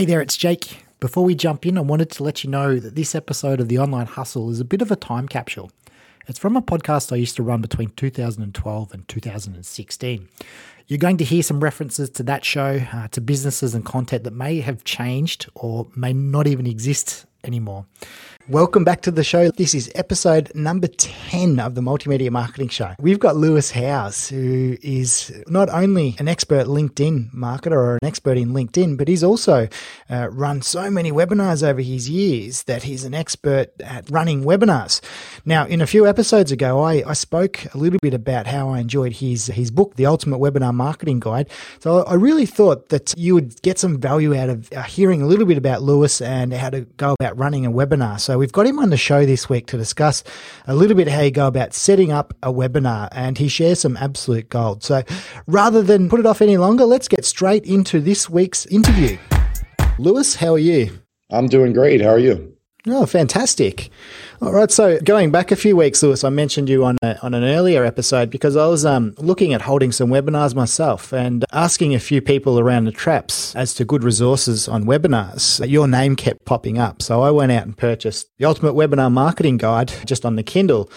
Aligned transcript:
Hey 0.00 0.06
there, 0.06 0.22
it's 0.22 0.38
Jake. 0.38 0.86
Before 0.98 1.26
we 1.26 1.34
jump 1.34 1.66
in, 1.66 1.76
I 1.76 1.82
wanted 1.82 2.08
to 2.12 2.22
let 2.22 2.42
you 2.42 2.48
know 2.48 2.78
that 2.78 2.94
this 2.94 3.14
episode 3.14 3.60
of 3.60 3.68
The 3.68 3.78
Online 3.78 4.06
Hustle 4.06 4.48
is 4.48 4.58
a 4.58 4.64
bit 4.64 4.80
of 4.80 4.90
a 4.90 4.96
time 4.96 5.28
capsule. 5.28 5.70
It's 6.26 6.38
from 6.38 6.56
a 6.56 6.62
podcast 6.62 7.12
I 7.12 7.16
used 7.16 7.36
to 7.36 7.42
run 7.42 7.60
between 7.60 7.90
2012 7.90 8.94
and 8.94 9.06
2016. 9.06 10.28
You're 10.86 10.98
going 10.98 11.18
to 11.18 11.24
hear 11.24 11.42
some 11.42 11.60
references 11.60 12.08
to 12.08 12.22
that 12.22 12.46
show, 12.46 12.80
uh, 12.90 13.08
to 13.08 13.20
businesses 13.20 13.74
and 13.74 13.84
content 13.84 14.24
that 14.24 14.32
may 14.32 14.60
have 14.60 14.84
changed 14.84 15.50
or 15.54 15.86
may 15.94 16.14
not 16.14 16.46
even 16.46 16.66
exist 16.66 17.26
anymore. 17.44 17.84
Welcome 18.50 18.82
back 18.82 19.02
to 19.02 19.12
the 19.12 19.22
show. 19.22 19.52
This 19.52 19.76
is 19.76 19.92
episode 19.94 20.50
number 20.56 20.88
10 20.88 21.60
of 21.60 21.76
the 21.76 21.80
Multimedia 21.80 22.32
Marketing 22.32 22.68
Show. 22.68 22.96
We've 22.98 23.20
got 23.20 23.36
Lewis 23.36 23.70
Howes, 23.70 24.28
who 24.28 24.76
is 24.82 25.32
not 25.46 25.68
only 25.70 26.16
an 26.18 26.26
expert 26.26 26.66
LinkedIn 26.66 27.32
marketer 27.32 27.76
or 27.76 27.92
an 27.94 28.04
expert 28.04 28.36
in 28.36 28.48
LinkedIn, 28.48 28.98
but 28.98 29.06
he's 29.06 29.22
also 29.22 29.68
uh, 30.10 30.30
run 30.32 30.62
so 30.62 30.90
many 30.90 31.12
webinars 31.12 31.62
over 31.64 31.80
his 31.80 32.10
years 32.10 32.64
that 32.64 32.82
he's 32.82 33.04
an 33.04 33.14
expert 33.14 33.68
at 33.80 34.10
running 34.10 34.42
webinars. 34.42 35.00
Now, 35.44 35.64
in 35.66 35.80
a 35.80 35.86
few 35.86 36.04
episodes 36.08 36.50
ago, 36.50 36.80
I, 36.80 37.04
I 37.08 37.12
spoke 37.12 37.72
a 37.72 37.78
little 37.78 38.00
bit 38.02 38.14
about 38.14 38.48
how 38.48 38.70
I 38.70 38.80
enjoyed 38.80 39.12
his, 39.12 39.46
his 39.46 39.70
book, 39.70 39.94
The 39.94 40.06
Ultimate 40.06 40.40
Webinar 40.40 40.74
Marketing 40.74 41.20
Guide. 41.20 41.48
So 41.78 42.02
I 42.02 42.14
really 42.14 42.46
thought 42.46 42.88
that 42.88 43.14
you 43.16 43.34
would 43.34 43.62
get 43.62 43.78
some 43.78 44.00
value 44.00 44.34
out 44.34 44.48
of 44.48 44.72
uh, 44.72 44.82
hearing 44.82 45.22
a 45.22 45.26
little 45.26 45.46
bit 45.46 45.56
about 45.56 45.82
Lewis 45.82 46.20
and 46.20 46.52
how 46.52 46.70
to 46.70 46.80
go 46.96 47.14
about 47.20 47.38
running 47.38 47.64
a 47.64 47.70
webinar. 47.70 48.18
So 48.18 48.39
we've 48.40 48.52
got 48.52 48.66
him 48.66 48.78
on 48.78 48.88
the 48.88 48.96
show 48.96 49.26
this 49.26 49.50
week 49.50 49.66
to 49.66 49.76
discuss 49.76 50.24
a 50.66 50.74
little 50.74 50.96
bit 50.96 51.06
how 51.06 51.20
you 51.20 51.30
go 51.30 51.46
about 51.46 51.74
setting 51.74 52.10
up 52.10 52.32
a 52.42 52.50
webinar, 52.50 53.08
and 53.12 53.36
he 53.36 53.48
shares 53.48 53.80
some 53.80 53.98
absolute 53.98 54.48
gold. 54.48 54.82
So 54.82 55.02
rather 55.46 55.82
than 55.82 56.08
put 56.08 56.20
it 56.20 56.26
off 56.26 56.40
any 56.40 56.56
longer, 56.56 56.86
let's 56.86 57.06
get 57.06 57.26
straight 57.26 57.66
into 57.66 58.00
this 58.00 58.30
week's 58.30 58.64
interview. 58.66 59.18
Lewis, 59.98 60.34
how 60.34 60.54
are 60.54 60.58
you? 60.58 60.90
I'm 61.30 61.48
doing 61.48 61.74
great. 61.74 62.00
How 62.00 62.12
are 62.12 62.18
you? 62.18 62.56
Oh, 62.86 63.04
fantastic. 63.04 63.90
All 64.40 64.52
right. 64.52 64.70
So 64.70 64.98
going 65.00 65.30
back 65.30 65.52
a 65.52 65.56
few 65.56 65.76
weeks, 65.76 66.02
Lewis, 66.02 66.24
I 66.24 66.30
mentioned 66.30 66.70
you 66.70 66.84
on, 66.84 66.96
a, 67.02 67.18
on 67.22 67.34
an 67.34 67.44
earlier 67.44 67.84
episode 67.84 68.30
because 68.30 68.56
I 68.56 68.66
was 68.68 68.86
um, 68.86 69.14
looking 69.18 69.52
at 69.52 69.60
holding 69.60 69.92
some 69.92 70.08
webinars 70.08 70.54
myself 70.54 71.12
and 71.12 71.44
asking 71.52 71.94
a 71.94 72.00
few 72.00 72.22
people 72.22 72.58
around 72.58 72.86
the 72.86 72.92
traps 72.92 73.54
as 73.54 73.74
to 73.74 73.84
good 73.84 74.02
resources 74.02 74.66
on 74.66 74.84
webinars. 74.84 75.68
Your 75.68 75.88
name 75.88 76.16
kept 76.16 76.46
popping 76.46 76.78
up. 76.78 77.02
So 77.02 77.20
I 77.20 77.30
went 77.30 77.52
out 77.52 77.64
and 77.64 77.76
purchased 77.76 78.28
the 78.38 78.46
Ultimate 78.46 78.72
Webinar 78.72 79.12
Marketing 79.12 79.58
Guide 79.58 79.92
just 80.06 80.24
on 80.24 80.36
the 80.36 80.42
Kindle. 80.42 80.90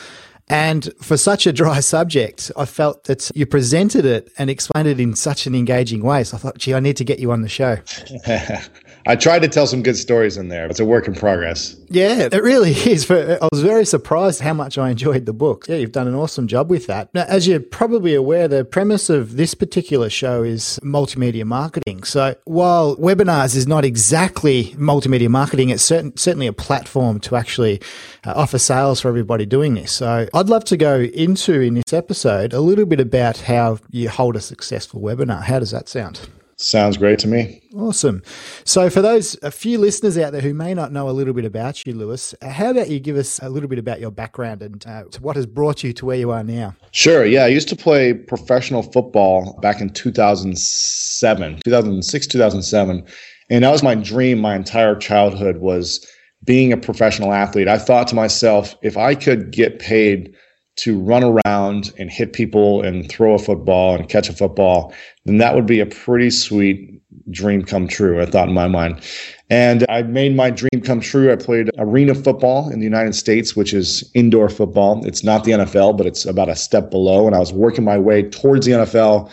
And 0.50 0.92
for 1.02 1.18
such 1.18 1.48
a 1.48 1.54
dry 1.54 1.80
subject, 1.96 2.52
I 2.58 2.66
felt 2.66 3.06
that 3.06 3.32
you 3.34 3.46
presented 3.46 4.06
it 4.06 4.32
and 4.38 4.50
explained 4.50 4.88
it 4.88 5.00
in 5.00 5.16
such 5.16 5.48
an 5.48 5.56
engaging 5.56 6.04
way. 6.04 6.24
So 6.24 6.38
I 6.38 6.40
thought, 6.40 6.58
gee, 6.58 6.74
I 6.74 6.80
need 6.80 6.98
to 6.98 7.04
get 7.04 7.20
you 7.20 7.32
on 7.32 7.42
the 7.42 7.50
show. 7.50 7.78
I 9.06 9.18
tried 9.18 9.42
to 9.42 9.50
tell 9.50 9.68
some 9.68 9.84
good 9.84 9.98
stories 9.98 10.38
in 10.38 10.48
there. 10.48 10.66
It's 10.68 10.80
a 10.80 10.86
work 10.86 11.08
in 11.08 11.14
progress. 11.14 11.76
Yeah, 11.90 12.30
it 12.32 12.42
really 12.42 12.72
is. 12.90 13.10
I 13.12 13.48
was 13.52 13.62
very 13.62 13.86
surprised 13.86 14.40
how 14.40 14.54
much 14.54 14.78
I 14.78 14.90
enjoyed 14.90 15.26
the 15.26 15.34
book. 15.34 15.66
Yeah, 15.68 15.76
you've 15.76 15.92
done 15.92 16.08
an 16.08 16.16
awesome 16.16 16.48
job 16.48 16.70
with 16.70 16.88
that. 16.88 17.14
Now, 17.14 17.26
as 17.28 17.48
you're 17.48 17.60
probably 17.60 18.16
aware, 18.16 18.48
the 18.48 18.64
premise 18.64 19.10
of 19.10 19.36
this 19.36 19.54
particular 19.54 20.10
show 20.10 20.44
is 20.44 20.80
multimedia 20.84 21.44
marketing. 21.44 22.04
So 22.04 22.36
while 22.46 22.96
webinars 22.96 23.56
is 23.56 23.68
not 23.68 23.84
exactly 23.84 24.66
multimedia 24.76 25.30
marketing, 25.30 25.70
it's 25.70 25.84
certain, 25.84 26.16
certainly 26.16 26.48
a 26.48 26.54
platform 26.54 27.20
to 27.22 27.36
actually 27.36 27.82
uh, 28.26 28.34
offer 28.36 28.58
sales 28.58 29.02
for 29.02 29.10
everybody 29.10 29.46
doing 29.46 29.74
this. 29.74 29.92
So 29.92 30.28
I'd 30.36 30.50
love 30.50 30.64
to 30.66 30.78
go 30.78 31.00
into 31.00 31.62
in 31.62 31.76
this 31.76 31.94
episode 31.94 32.54
a 32.54 32.60
little 32.60 32.88
bit 32.88 33.00
about 33.00 33.38
how 33.38 33.78
you 33.92 34.10
hold 34.10 34.36
a 34.36 34.42
successful 34.42 35.00
webinar. 35.00 35.44
How 35.44 35.60
does 35.60 35.70
that 35.70 35.88
sound? 35.88 36.28
Sounds 36.58 36.98
great 36.98 37.20
to 37.20 37.28
me. 37.28 37.62
Awesome. 37.76 38.24
So, 38.64 38.90
for 38.90 39.04
those 39.04 39.38
a 39.44 39.52
few 39.52 39.78
listeners 39.78 40.18
out 40.18 40.32
there 40.32 40.42
who 40.42 40.56
may 40.56 40.74
not 40.74 40.92
know 40.92 41.08
a 41.08 41.12
little 41.12 41.36
bit 41.36 41.46
about 41.46 41.86
you, 41.86 41.94
Lewis, 41.94 42.34
how 42.42 42.72
about 42.72 42.90
you 42.90 43.00
give 43.00 43.16
us 43.16 43.40
a 43.44 43.50
little 43.50 43.70
bit 43.70 43.78
about 43.78 44.00
your 44.00 44.10
background 44.10 44.64
and 44.64 44.84
uh, 44.88 45.04
what 45.20 45.36
has 45.36 45.46
brought 45.46 45.84
you 45.84 45.94
to 45.94 46.06
where 46.08 46.18
you 46.18 46.32
are 46.32 46.44
now? 46.44 46.76
Sure. 46.90 47.26
Yeah, 47.26 47.44
I 47.44 47.50
used 47.50 47.70
to 47.70 47.76
play 47.76 48.16
professional 48.16 48.82
football 48.82 49.60
back 49.62 49.82
in 49.82 49.92
2007, 49.92 51.60
2006, 51.64 52.28
2007, 52.28 53.06
and 53.52 53.64
that 53.64 53.70
was 53.70 53.84
my 53.84 53.94
dream. 53.94 54.40
My 54.40 54.56
entire 54.56 54.96
childhood 54.96 55.58
was 55.58 56.08
being 56.44 56.74
a 56.74 56.78
professional 56.78 57.34
athlete. 57.34 57.68
I 57.68 57.78
thought 57.78 58.08
to 58.10 58.16
myself, 58.16 58.76
if 58.82 58.98
I 58.98 59.16
could 59.16 59.52
get 59.52 59.80
paid 59.80 60.36
to 60.76 61.00
run 61.00 61.24
around 61.24 61.94
and 61.98 62.10
hit 62.10 62.34
people 62.34 62.82
and 62.82 63.08
throw 63.10 63.36
a 63.36 63.40
football 63.40 63.96
and 63.96 64.10
catch 64.10 64.28
a 64.30 64.34
football, 64.34 64.94
then 65.26 65.38
that 65.38 65.56
would 65.56 65.68
be 65.68 65.80
a 65.80 65.86
pretty 65.86 66.32
sweet 66.32 66.90
dream 67.30 67.64
come 67.64 67.88
true, 67.88 68.20
I 68.22 68.26
thought 68.26 68.48
in 68.48 68.56
my 68.56 68.68
mind. 68.68 69.02
And 69.50 69.86
I 69.88 70.02
made 70.02 70.36
my 70.36 70.50
dream 70.50 70.82
come 70.84 71.00
true. 71.00 71.32
I 71.32 71.36
played 71.36 71.70
arena 71.78 72.16
football 72.16 72.70
in 72.70 72.80
the 72.80 72.86
United 72.86 73.14
States, 73.14 73.56
which 73.56 73.74
is 73.74 74.10
indoor 74.16 74.50
football. 74.50 75.06
It's 75.06 75.24
not 75.24 75.44
the 75.44 75.52
NFL, 75.52 75.96
but 75.96 76.08
it's 76.08 76.26
about 76.26 76.50
a 76.50 76.56
step 76.56 76.90
below. 76.90 77.28
And 77.28 77.36
I 77.36 77.40
was 77.40 77.54
working 77.54 77.84
my 77.84 78.00
way 78.00 78.24
towards 78.24 78.66
the 78.66 78.72
NFL. 78.72 79.32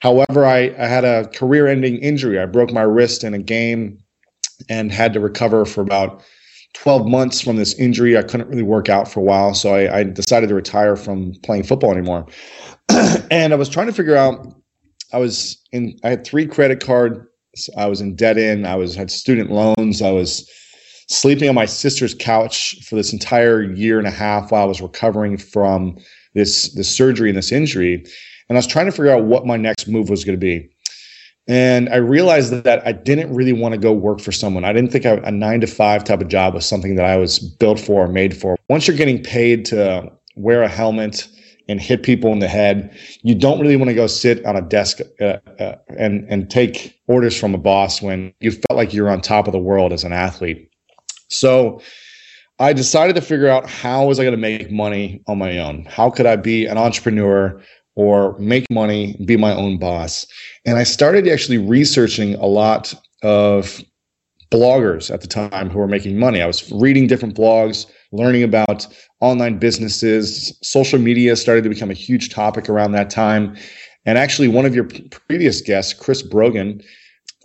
However, 0.00 0.44
I, 0.44 0.74
I 0.78 0.86
had 0.86 1.04
a 1.04 1.28
career 1.28 1.68
ending 1.68 1.98
injury. 1.98 2.40
I 2.40 2.46
broke 2.46 2.72
my 2.72 2.82
wrist 2.82 3.22
in 3.22 3.34
a 3.34 3.38
game 3.38 3.98
and 4.68 4.90
had 4.90 5.12
to 5.12 5.20
recover 5.20 5.64
for 5.64 5.80
about 5.80 6.22
12 6.74 7.06
months 7.06 7.40
from 7.40 7.56
this 7.56 7.74
injury. 7.74 8.16
I 8.16 8.22
couldn't 8.22 8.48
really 8.48 8.62
work 8.62 8.88
out 8.88 9.10
for 9.10 9.20
a 9.20 9.22
while. 9.22 9.54
So 9.54 9.74
I, 9.74 9.98
I 9.98 10.02
decided 10.04 10.48
to 10.48 10.54
retire 10.54 10.96
from 10.96 11.34
playing 11.42 11.64
football 11.64 11.92
anymore. 11.92 12.26
and 13.30 13.52
I 13.52 13.56
was 13.56 13.68
trying 13.68 13.86
to 13.86 13.92
figure 13.92 14.16
out, 14.16 14.54
I 15.12 15.18
was 15.18 15.62
in, 15.72 15.98
I 16.02 16.10
had 16.10 16.24
three 16.24 16.46
credit 16.46 16.80
cards. 16.80 17.20
I 17.76 17.86
was 17.86 18.00
in 18.00 18.16
debt 18.16 18.38
in, 18.38 18.64
I 18.64 18.76
was 18.76 18.94
had 18.94 19.10
student 19.10 19.50
loans. 19.50 20.00
I 20.00 20.10
was 20.10 20.48
sleeping 21.08 21.48
on 21.48 21.54
my 21.54 21.66
sister's 21.66 22.14
couch 22.14 22.82
for 22.82 22.96
this 22.96 23.12
entire 23.12 23.62
year 23.62 23.98
and 23.98 24.08
a 24.08 24.12
half 24.12 24.50
while 24.50 24.62
I 24.62 24.66
was 24.66 24.80
recovering 24.80 25.36
from 25.36 25.98
this, 26.32 26.72
this 26.74 26.94
surgery 26.94 27.28
and 27.28 27.36
this 27.36 27.52
injury. 27.52 27.96
And 28.48 28.56
I 28.56 28.58
was 28.58 28.66
trying 28.66 28.86
to 28.86 28.92
figure 28.92 29.10
out 29.10 29.24
what 29.24 29.46
my 29.46 29.58
next 29.58 29.86
move 29.88 30.08
was 30.08 30.24
going 30.24 30.38
to 30.38 30.40
be. 30.40 30.71
And 31.48 31.88
I 31.88 31.96
realized 31.96 32.52
that 32.52 32.86
I 32.86 32.92
didn't 32.92 33.34
really 33.34 33.52
want 33.52 33.72
to 33.72 33.78
go 33.78 33.92
work 33.92 34.20
for 34.20 34.30
someone. 34.30 34.64
I 34.64 34.72
didn't 34.72 34.92
think 34.92 35.04
a 35.04 35.30
nine 35.30 35.60
to 35.60 35.66
five 35.66 36.04
type 36.04 36.20
of 36.20 36.28
job 36.28 36.54
was 36.54 36.66
something 36.66 36.94
that 36.94 37.04
I 37.04 37.16
was 37.16 37.40
built 37.40 37.80
for 37.80 38.04
or 38.04 38.08
made 38.08 38.36
for. 38.36 38.56
Once 38.68 38.86
you're 38.86 38.96
getting 38.96 39.22
paid 39.22 39.64
to 39.66 40.10
wear 40.36 40.62
a 40.62 40.68
helmet 40.68 41.26
and 41.68 41.80
hit 41.80 42.04
people 42.04 42.32
in 42.32 42.38
the 42.38 42.48
head, 42.48 42.96
you 43.22 43.34
don't 43.34 43.60
really 43.60 43.76
want 43.76 43.88
to 43.88 43.94
go 43.94 44.06
sit 44.06 44.44
on 44.46 44.56
a 44.56 44.62
desk 44.62 45.00
uh, 45.20 45.38
uh, 45.58 45.76
and 45.98 46.26
and 46.28 46.48
take 46.48 47.00
orders 47.08 47.38
from 47.38 47.54
a 47.54 47.58
boss 47.58 48.00
when 48.00 48.32
you 48.40 48.52
felt 48.52 48.76
like 48.76 48.94
you're 48.94 49.10
on 49.10 49.20
top 49.20 49.46
of 49.46 49.52
the 49.52 49.58
world 49.58 49.92
as 49.92 50.04
an 50.04 50.12
athlete. 50.12 50.70
So 51.28 51.80
I 52.58 52.72
decided 52.72 53.16
to 53.16 53.22
figure 53.22 53.48
out 53.48 53.68
how 53.68 54.06
was 54.06 54.20
I 54.20 54.22
going 54.22 54.34
to 54.34 54.40
make 54.40 54.70
money 54.70 55.22
on 55.26 55.38
my 55.38 55.58
own? 55.58 55.84
How 55.86 56.10
could 56.10 56.26
I 56.26 56.36
be 56.36 56.66
an 56.66 56.78
entrepreneur 56.78 57.60
or 57.94 58.38
make 58.38 58.64
money, 58.70 59.16
be 59.26 59.36
my 59.36 59.54
own 59.54 59.78
boss. 59.78 60.26
And 60.64 60.78
I 60.78 60.82
started 60.84 61.28
actually 61.28 61.58
researching 61.58 62.34
a 62.36 62.46
lot 62.46 62.94
of 63.22 63.82
bloggers 64.50 65.12
at 65.12 65.20
the 65.20 65.26
time 65.26 65.70
who 65.70 65.78
were 65.78 65.88
making 65.88 66.18
money. 66.18 66.42
I 66.42 66.46
was 66.46 66.70
reading 66.72 67.06
different 67.06 67.34
blogs, 67.34 67.86
learning 68.12 68.42
about 68.42 68.86
online 69.20 69.58
businesses. 69.58 70.56
Social 70.62 70.98
media 70.98 71.36
started 71.36 71.64
to 71.64 71.70
become 71.70 71.90
a 71.90 71.94
huge 71.94 72.30
topic 72.30 72.68
around 72.68 72.92
that 72.92 73.10
time. 73.10 73.56
And 74.04 74.18
actually, 74.18 74.48
one 74.48 74.66
of 74.66 74.74
your 74.74 74.88
previous 75.28 75.60
guests, 75.60 75.92
Chris 75.92 76.22
Brogan, 76.22 76.82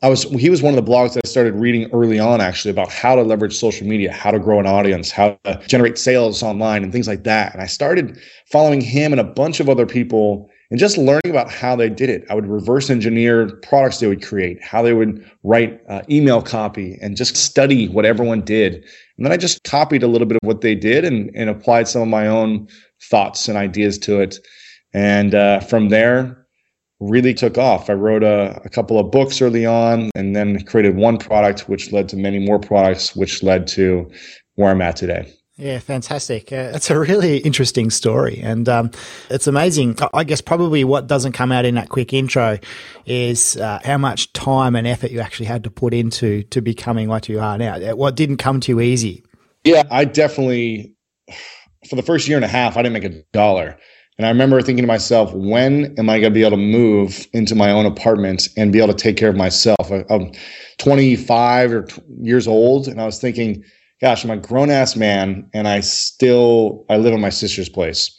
I 0.03 0.09
was 0.09 0.24
he 0.24 0.50
was 0.50 0.62
one 0.62 0.78
of 0.78 0.85
the 0.85 0.91
blogs 0.91 1.13
that 1.13 1.25
I 1.25 1.28
started 1.28 1.56
reading 1.56 1.90
early 1.91 2.19
on 2.19 2.40
actually 2.40 2.72
about 2.72 2.91
how 2.91 3.16
to 3.16 3.24
leverage 3.24 3.56
social 3.56 3.88
media, 3.88 4.12
how 4.12 4.31
to 4.31 4.40
grow 4.40 4.59
an 4.59 4.68
audience, 4.68 5.09
how 5.09 5.40
to 5.44 5.59
generate 5.68 5.97
sales 5.97 6.44
online 6.44 6.84
and 6.84 6.91
things 6.91 7.08
like 7.08 7.24
that. 7.24 7.53
And 7.53 7.62
I 7.62 7.66
started 7.66 8.19
following 8.52 8.81
him 8.81 9.12
and 9.12 9.19
a 9.19 9.24
bunch 9.24 9.59
of 9.59 9.69
other 9.69 9.88
people 9.88 10.50
and 10.69 10.80
just 10.80 10.97
learning 10.97 11.31
about 11.31 11.50
how 11.50 11.75
they 11.75 11.90
did 11.90 12.09
it. 12.09 12.25
I 12.30 12.35
would 12.35 12.46
reverse 12.46 12.90
engineer 12.90 13.47
products 13.63 14.00
they 14.00 14.08
would 14.08 14.24
create, 14.24 14.62
how 14.63 14.81
they 14.81 14.94
would 14.94 15.25
write 15.44 15.81
uh, 15.90 16.02
email 16.09 16.41
copy 16.41 16.97
and 17.02 17.16
just 17.16 17.35
study 17.35 17.88
what 17.88 18.05
everyone 18.05 18.41
did. 18.41 18.76
And 19.17 19.26
then 19.26 19.32
I 19.32 19.38
just 19.38 19.64
copied 19.64 20.03
a 20.03 20.08
little 20.08 20.28
bit 20.28 20.38
of 20.41 20.46
what 20.47 20.61
they 20.61 20.76
did 20.76 21.05
and, 21.05 21.32
and 21.35 21.49
applied 21.49 21.88
some 21.88 22.02
of 22.02 22.08
my 22.08 22.28
own 22.28 22.67
thoughts 23.02 23.47
and 23.47 23.58
ideas 23.58 23.97
to 23.99 24.20
it. 24.20 24.38
And 24.94 25.34
uh, 25.34 25.61
from 25.61 25.90
there, 25.90 26.47
really 26.99 27.34
took 27.34 27.58
off. 27.58 27.90
I 27.90 27.94
wrote 27.94 28.23
a, 28.23 28.59
a, 28.66 28.70
couple 28.70 28.99
of 28.99 29.11
books 29.11 29.41
early 29.41 29.66
on 29.66 30.09
and 30.16 30.35
then 30.35 30.64
created 30.64 30.96
one 30.96 31.17
product, 31.17 31.70
which 31.70 31.91
led 31.91 32.09
to 32.09 32.17
many 32.17 32.40
more 32.40 32.59
products, 32.59 33.16
which 33.16 33.44
led 33.44 33.67
to 33.67 34.09
where 34.55 34.72
I'm 34.72 34.82
at 34.82 34.96
today. 34.96 35.32
Yeah, 35.58 35.79
fantastic. 35.79 36.52
Uh, 36.52 36.72
it's 36.76 36.91
a 36.91 36.99
really 36.99 37.38
interesting 37.40 37.90
story. 37.90 38.40
And 38.44 38.70
um, 38.70 38.91
it's 39.29 39.47
amazing. 39.47 39.97
I 40.14 40.23
guess 40.23 40.40
probably 40.40 40.84
what 40.84 41.08
doesn't 41.08 41.32
come 41.32 41.52
out 41.52 41.66
in 41.66 41.76
that 41.76 41.90
quick 41.90 42.14
intro 42.14 42.59
is 43.05 43.58
uh, 43.58 43.79
how 43.84 43.97
much 43.97 44.32
time 44.34 44.76
and 44.76 44.85
effort 44.85 45.09
you 45.09 45.20
actually 45.20 45.47
had 45.47 45.64
to 45.64 45.72
put 45.72 45.96
into 45.96 46.44
to 46.44 46.61
becoming 46.61 47.09
what 47.09 47.28
you 47.28 47.40
are 47.40 47.58
now. 47.58 47.96
What 47.96 48.16
didn't 48.16 48.38
come 48.38 48.59
to 48.61 48.72
you 48.72 48.82
easy. 48.82 49.23
Yeah, 49.64 49.84
I 49.90 50.05
definitely, 50.05 50.96
for 51.90 51.96
the 51.96 52.03
first 52.03 52.28
year 52.28 52.38
and 52.38 52.46
a 52.46 52.49
half, 52.49 52.78
I 52.78 52.84
didn't 52.84 52.94
make 52.94 53.11
a 53.11 53.23
dollar 53.34 53.78
And 54.17 54.25
I 54.25 54.29
remember 54.29 54.61
thinking 54.61 54.84
to 54.84 54.87
myself, 54.87 55.31
when 55.34 55.93
am 55.99 56.09
I 56.09 56.19
going 56.19 56.34
to 56.34 56.37
be 56.37 56.41
able 56.41 56.52
to 56.52 56.58
move 56.58 57.28
into 57.34 57.53
my 57.53 57.69
own 57.69 57.85
apartment 57.85 58.49
and 58.58 58.73
be 58.73 58.79
able 58.79 58.93
to 58.93 58.99
take 58.99 59.16
care 59.16 59.29
of 59.29 59.35
myself? 59.35 59.91
I'm 60.09 60.31
25 60.79 61.72
or 61.72 61.84
t- 61.84 62.02
years 62.22 62.47
old, 62.47 62.87
and 62.87 62.99
I 62.99 63.05
was 63.05 63.19
thinking, 63.19 63.64
gosh, 64.02 64.23
I'm 64.23 64.31
a 64.31 64.37
grown 64.37 64.72
ass 64.72 64.96
man, 64.96 65.47
and 65.53 65.67
I 65.67 65.81
still 65.81 66.85
I 66.90 66.97
live 66.97 67.14
in 67.14 67.22
my 67.22 67.29
sister's 67.29 67.69
place. 67.69 68.11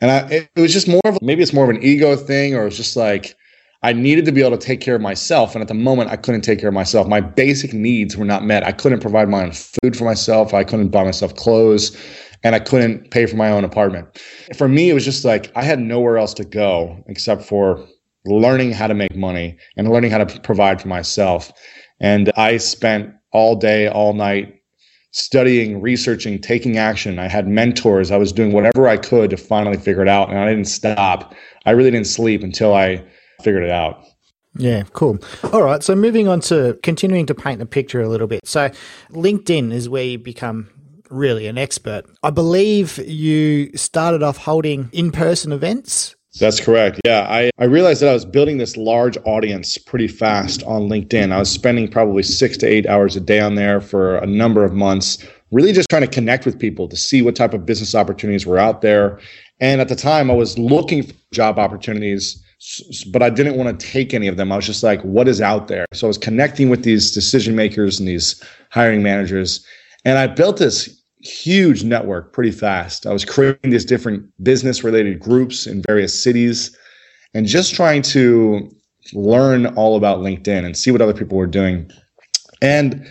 And 0.00 0.10
I, 0.12 0.18
it, 0.28 0.50
it 0.54 0.60
was 0.60 0.72
just 0.72 0.86
more 0.86 1.00
of 1.04 1.18
maybe 1.20 1.42
it's 1.42 1.52
more 1.52 1.64
of 1.64 1.70
an 1.70 1.82
ego 1.82 2.14
thing, 2.14 2.54
or 2.54 2.68
it's 2.68 2.76
just 2.76 2.96
like 2.96 3.34
I 3.82 3.92
needed 3.92 4.24
to 4.26 4.32
be 4.32 4.42
able 4.42 4.56
to 4.56 4.64
take 4.64 4.80
care 4.80 4.94
of 4.94 5.00
myself. 5.00 5.56
And 5.56 5.62
at 5.62 5.66
the 5.66 5.74
moment, 5.74 6.10
I 6.10 6.16
couldn't 6.16 6.42
take 6.42 6.60
care 6.60 6.68
of 6.68 6.74
myself. 6.74 7.08
My 7.08 7.20
basic 7.20 7.72
needs 7.72 8.16
were 8.16 8.24
not 8.24 8.44
met. 8.44 8.64
I 8.64 8.70
couldn't 8.70 9.00
provide 9.00 9.28
my 9.28 9.42
own 9.42 9.52
food 9.52 9.96
for 9.96 10.04
myself. 10.04 10.54
I 10.54 10.62
couldn't 10.62 10.90
buy 10.90 11.02
myself 11.02 11.34
clothes 11.34 11.96
and 12.44 12.54
I 12.54 12.58
couldn't 12.58 13.10
pay 13.10 13.26
for 13.26 13.36
my 13.36 13.50
own 13.50 13.64
apartment. 13.64 14.20
For 14.56 14.68
me, 14.68 14.90
it 14.90 14.94
was 14.94 15.04
just 15.04 15.24
like 15.24 15.52
I 15.54 15.62
had 15.62 15.78
nowhere 15.78 16.18
else 16.18 16.34
to 16.34 16.44
go 16.44 17.02
except 17.06 17.42
for 17.42 17.86
learning 18.24 18.72
how 18.72 18.86
to 18.86 18.94
make 18.94 19.14
money 19.14 19.58
and 19.76 19.90
learning 19.90 20.10
how 20.10 20.24
to 20.24 20.40
provide 20.40 20.80
for 20.80 20.88
myself. 20.88 21.52
And 22.00 22.32
I 22.36 22.56
spent 22.56 23.12
all 23.32 23.56
day, 23.56 23.88
all 23.88 24.12
night 24.12 24.54
studying, 25.12 25.80
researching, 25.80 26.40
taking 26.40 26.78
action. 26.78 27.18
I 27.18 27.28
had 27.28 27.46
mentors. 27.46 28.10
I 28.10 28.16
was 28.16 28.32
doing 28.32 28.52
whatever 28.52 28.88
I 28.88 28.96
could 28.96 29.30
to 29.30 29.36
finally 29.36 29.76
figure 29.76 30.02
it 30.02 30.08
out. 30.08 30.30
And 30.30 30.38
I 30.38 30.48
didn't 30.48 30.66
stop. 30.66 31.34
I 31.66 31.70
really 31.72 31.90
didn't 31.90 32.06
sleep 32.06 32.42
until 32.42 32.74
I 32.74 33.04
figured 33.42 33.62
it 33.62 33.70
out. 33.70 34.04
Yeah, 34.56 34.82
cool. 34.92 35.18
All 35.52 35.62
right. 35.62 35.82
So 35.82 35.94
moving 35.94 36.28
on 36.28 36.40
to 36.40 36.78
continuing 36.82 37.26
to 37.26 37.34
paint 37.34 37.58
the 37.58 37.66
picture 37.66 38.00
a 38.00 38.08
little 38.08 38.26
bit. 38.26 38.46
So 38.46 38.70
LinkedIn 39.10 39.72
is 39.72 39.88
where 39.88 40.04
you 40.04 40.18
become 40.18 40.68
really 41.12 41.46
an 41.46 41.58
expert. 41.58 42.04
I 42.22 42.30
believe 42.30 42.98
you 42.98 43.76
started 43.76 44.22
off 44.22 44.38
holding 44.38 44.88
in 44.92 45.12
person 45.12 45.52
events. 45.52 46.16
That's 46.40 46.60
correct. 46.60 47.00
Yeah. 47.04 47.26
I, 47.28 47.50
I 47.58 47.64
realized 47.64 48.00
that 48.00 48.08
I 48.08 48.14
was 48.14 48.24
building 48.24 48.56
this 48.56 48.76
large 48.76 49.18
audience 49.24 49.76
pretty 49.76 50.08
fast 50.08 50.62
on 50.62 50.88
LinkedIn. 50.88 51.30
I 51.30 51.38
was 51.38 51.50
spending 51.50 51.88
probably 51.88 52.22
six 52.22 52.56
to 52.58 52.66
eight 52.66 52.86
hours 52.86 53.16
a 53.16 53.20
day 53.20 53.40
on 53.40 53.54
there 53.54 53.82
for 53.82 54.16
a 54.16 54.26
number 54.26 54.64
of 54.64 54.72
months, 54.72 55.18
really 55.50 55.72
just 55.72 55.90
trying 55.90 56.02
to 56.02 56.08
connect 56.08 56.46
with 56.46 56.58
people 56.58 56.88
to 56.88 56.96
see 56.96 57.20
what 57.20 57.36
type 57.36 57.52
of 57.52 57.66
business 57.66 57.94
opportunities 57.94 58.46
were 58.46 58.58
out 58.58 58.80
there. 58.80 59.20
And 59.60 59.80
at 59.80 59.88
the 59.88 59.94
time, 59.94 60.30
I 60.30 60.34
was 60.34 60.58
looking 60.58 61.02
for 61.02 61.12
job 61.32 61.58
opportunities 61.58 62.42
but 63.10 63.22
I 63.22 63.30
didn't 63.30 63.56
want 63.56 63.78
to 63.78 63.86
take 63.86 64.14
any 64.14 64.28
of 64.28 64.36
them. 64.36 64.52
I 64.52 64.56
was 64.56 64.66
just 64.66 64.82
like, 64.82 65.02
what 65.02 65.26
is 65.26 65.40
out 65.40 65.68
there? 65.68 65.86
So 65.92 66.06
I 66.06 66.08
was 66.08 66.18
connecting 66.18 66.70
with 66.70 66.84
these 66.84 67.10
decision 67.10 67.56
makers 67.56 67.98
and 67.98 68.08
these 68.08 68.42
hiring 68.70 69.02
managers. 69.02 69.66
And 70.04 70.18
I 70.18 70.28
built 70.28 70.58
this 70.58 71.01
huge 71.22 71.84
network 71.84 72.32
pretty 72.32 72.50
fast. 72.50 73.06
I 73.06 73.12
was 73.12 73.24
creating 73.24 73.70
these 73.70 73.84
different 73.84 74.28
business 74.42 74.82
related 74.82 75.20
groups 75.20 75.66
in 75.66 75.82
various 75.86 76.22
cities 76.22 76.76
and 77.34 77.46
just 77.46 77.74
trying 77.74 78.02
to 78.02 78.70
learn 79.12 79.66
all 79.74 79.96
about 79.96 80.18
LinkedIn 80.18 80.64
and 80.64 80.76
see 80.76 80.90
what 80.90 81.00
other 81.00 81.14
people 81.14 81.38
were 81.38 81.46
doing. 81.46 81.90
And 82.60 83.06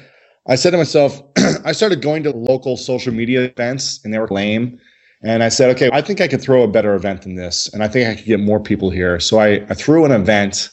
I 0.47 0.55
said 0.55 0.71
to 0.71 0.77
myself, 0.77 1.21
I 1.65 1.71
started 1.71 2.01
going 2.01 2.23
to 2.23 2.31
local 2.31 2.77
social 2.77 3.13
media 3.13 3.43
events 3.43 3.99
and 4.03 4.13
they 4.13 4.19
were 4.19 4.27
lame. 4.29 4.79
And 5.23 5.43
I 5.43 5.49
said, 5.49 5.69
okay, 5.75 5.89
I 5.93 6.01
think 6.01 6.19
I 6.19 6.27
could 6.27 6.41
throw 6.41 6.63
a 6.63 6.67
better 6.67 6.95
event 6.95 7.21
than 7.21 7.35
this. 7.35 7.71
And 7.73 7.83
I 7.83 7.87
think 7.87 8.09
I 8.09 8.15
could 8.15 8.25
get 8.25 8.39
more 8.39 8.59
people 8.59 8.89
here. 8.89 9.19
So 9.19 9.39
I, 9.39 9.65
I 9.69 9.73
threw 9.75 10.03
an 10.03 10.11
event 10.11 10.69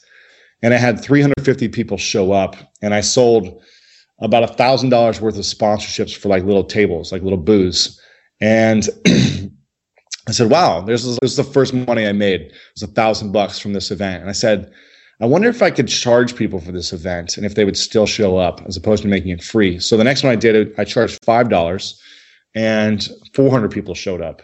and 0.63 0.73
I 0.73 0.79
had 0.79 1.03
350 1.03 1.69
people 1.69 1.99
show 1.99 2.33
up 2.33 2.57
and 2.81 2.95
I 2.95 3.01
sold 3.01 3.63
about 4.21 4.43
a 4.43 4.49
thousand 4.49 4.91
dollars 4.91 5.21
worth 5.21 5.37
of 5.37 5.45
sponsorships 5.45 6.17
for 6.17 6.29
like 6.29 6.45
little 6.45 6.65
tables, 6.65 7.13
like 7.13 7.23
little 7.23 7.39
booths. 7.39 8.01
And 8.41 8.89
I 9.07 10.33
said, 10.33 10.51
wow, 10.51 10.81
this 10.81 11.05
is, 11.05 11.19
this 11.23 11.31
is 11.31 11.37
the 11.37 11.45
first 11.45 11.73
money 11.73 12.07
I 12.07 12.13
made. 12.13 12.43
It 12.43 12.53
was 12.75 12.83
a 12.83 12.93
thousand 12.93 13.33
bucks 13.33 13.59
from 13.59 13.73
this 13.73 13.91
event. 13.91 14.21
And 14.21 14.29
I 14.29 14.35
said, 14.35 14.73
I 15.21 15.27
wonder 15.27 15.49
if 15.49 15.63
I 15.63 15.71
could 15.71 15.89
charge 15.89 16.37
people 16.37 16.61
for 16.61 16.71
this 16.71 16.93
event 16.93 17.37
and 17.37 17.47
if 17.47 17.55
they 17.55 17.65
would 17.65 17.77
still 17.77 18.07
show 18.07 18.37
up 18.37 18.61
as 18.67 18.77
opposed 18.77 19.03
to 19.03 19.09
making 19.09 19.31
it 19.31 19.43
free. 19.43 19.81
So 19.81 19.97
the 19.97 20.05
next 20.05 20.23
one 20.23 20.33
I 20.33 20.37
did, 20.37 20.79
I 20.79 20.85
charged 20.85 21.21
$5 21.23 21.99
and 22.55 23.09
400 23.35 23.71
people 23.71 23.95
showed 23.95 24.23
up. 24.23 24.43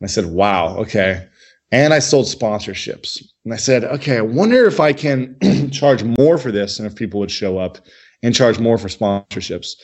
And 0.00 0.08
I 0.08 0.10
said, 0.10 0.26
wow, 0.26 0.76
okay. 0.78 1.26
And 1.72 1.92
I 1.92 1.98
sold 1.98 2.26
sponsorships. 2.26 3.22
And 3.44 3.52
I 3.52 3.56
said, 3.56 3.84
okay, 3.84 4.18
I 4.18 4.22
wonder 4.22 4.64
if 4.66 4.80
I 4.80 4.92
can 4.92 5.36
charge 5.72 6.02
more 6.02 6.38
for 6.38 6.52
this 6.52 6.78
and 6.78 6.86
if 6.86 6.94
people 6.94 7.20
would 7.20 7.30
show 7.30 7.58
up 7.58 7.78
and 8.22 8.34
charge 8.34 8.58
more 8.58 8.78
for 8.78 8.88
sponsorships. 8.88 9.74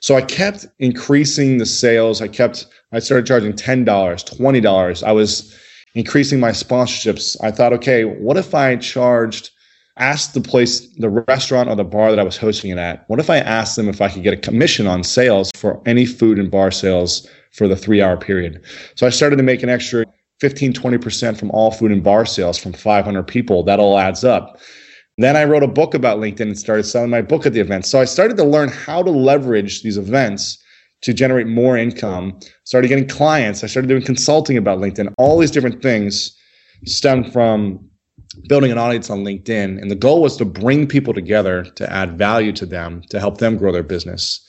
So 0.00 0.16
I 0.16 0.20
kept 0.20 0.66
increasing 0.80 1.58
the 1.58 1.66
sales. 1.66 2.20
I 2.20 2.28
kept, 2.28 2.66
I 2.92 2.98
started 2.98 3.26
charging 3.26 3.54
$10, 3.54 3.86
$20. 3.86 5.02
I 5.02 5.12
was 5.12 5.58
increasing 5.94 6.40
my 6.40 6.50
sponsorships. 6.50 7.36
I 7.42 7.50
thought, 7.50 7.72
okay, 7.72 8.04
what 8.04 8.36
if 8.36 8.54
I 8.54 8.76
charged, 8.76 9.50
asked 9.96 10.34
the 10.34 10.40
place, 10.40 10.86
the 10.96 11.08
restaurant 11.08 11.70
or 11.70 11.76
the 11.76 11.84
bar 11.84 12.10
that 12.10 12.18
I 12.18 12.24
was 12.24 12.36
hosting 12.36 12.70
it 12.70 12.78
at, 12.78 13.08
what 13.08 13.20
if 13.20 13.30
I 13.30 13.38
asked 13.38 13.76
them 13.76 13.88
if 13.88 14.00
I 14.00 14.08
could 14.10 14.22
get 14.22 14.34
a 14.34 14.38
commission 14.38 14.86
on 14.86 15.04
sales 15.04 15.50
for 15.54 15.80
any 15.86 16.04
food 16.04 16.38
and 16.38 16.50
bar 16.50 16.70
sales 16.70 17.26
for 17.52 17.66
the 17.66 17.76
three 17.76 18.02
hour 18.02 18.16
period? 18.16 18.62
So 18.96 19.06
I 19.06 19.10
started 19.10 19.36
to 19.36 19.42
make 19.42 19.62
an 19.62 19.70
extra 19.70 20.04
15, 20.40 20.74
20% 20.74 21.38
from 21.38 21.50
all 21.52 21.70
food 21.70 21.92
and 21.92 22.02
bar 22.02 22.26
sales 22.26 22.58
from 22.58 22.72
500 22.72 23.22
people. 23.22 23.62
That 23.62 23.80
all 23.80 23.98
adds 23.98 24.24
up. 24.24 24.58
Then 25.16 25.36
I 25.36 25.44
wrote 25.44 25.62
a 25.62 25.68
book 25.68 25.94
about 25.94 26.18
LinkedIn 26.18 26.40
and 26.40 26.58
started 26.58 26.84
selling 26.84 27.10
my 27.10 27.22
book 27.22 27.46
at 27.46 27.52
the 27.52 27.60
event. 27.60 27.86
So 27.86 28.00
I 28.00 28.04
started 28.04 28.36
to 28.38 28.44
learn 28.44 28.68
how 28.68 29.02
to 29.02 29.10
leverage 29.10 29.82
these 29.82 29.96
events 29.96 30.58
to 31.02 31.14
generate 31.14 31.46
more 31.46 31.76
income. 31.76 32.38
Started 32.64 32.88
getting 32.88 33.06
clients. 33.06 33.62
I 33.62 33.68
started 33.68 33.88
doing 33.88 34.02
consulting 34.02 34.56
about 34.56 34.78
LinkedIn. 34.78 35.12
All 35.18 35.38
these 35.38 35.52
different 35.52 35.82
things 35.82 36.36
stem 36.86 37.30
from 37.30 37.88
building 38.48 38.72
an 38.72 38.78
audience 38.78 39.10
on 39.10 39.24
LinkedIn. 39.24 39.80
And 39.80 39.90
the 39.90 39.96
goal 39.96 40.20
was 40.20 40.36
to 40.38 40.44
bring 40.44 40.86
people 40.86 41.14
together 41.14 41.64
to 41.76 41.92
add 41.92 42.18
value 42.18 42.52
to 42.52 42.66
them, 42.66 43.02
to 43.10 43.20
help 43.20 43.38
them 43.38 43.56
grow 43.56 43.70
their 43.70 43.84
business. 43.84 44.40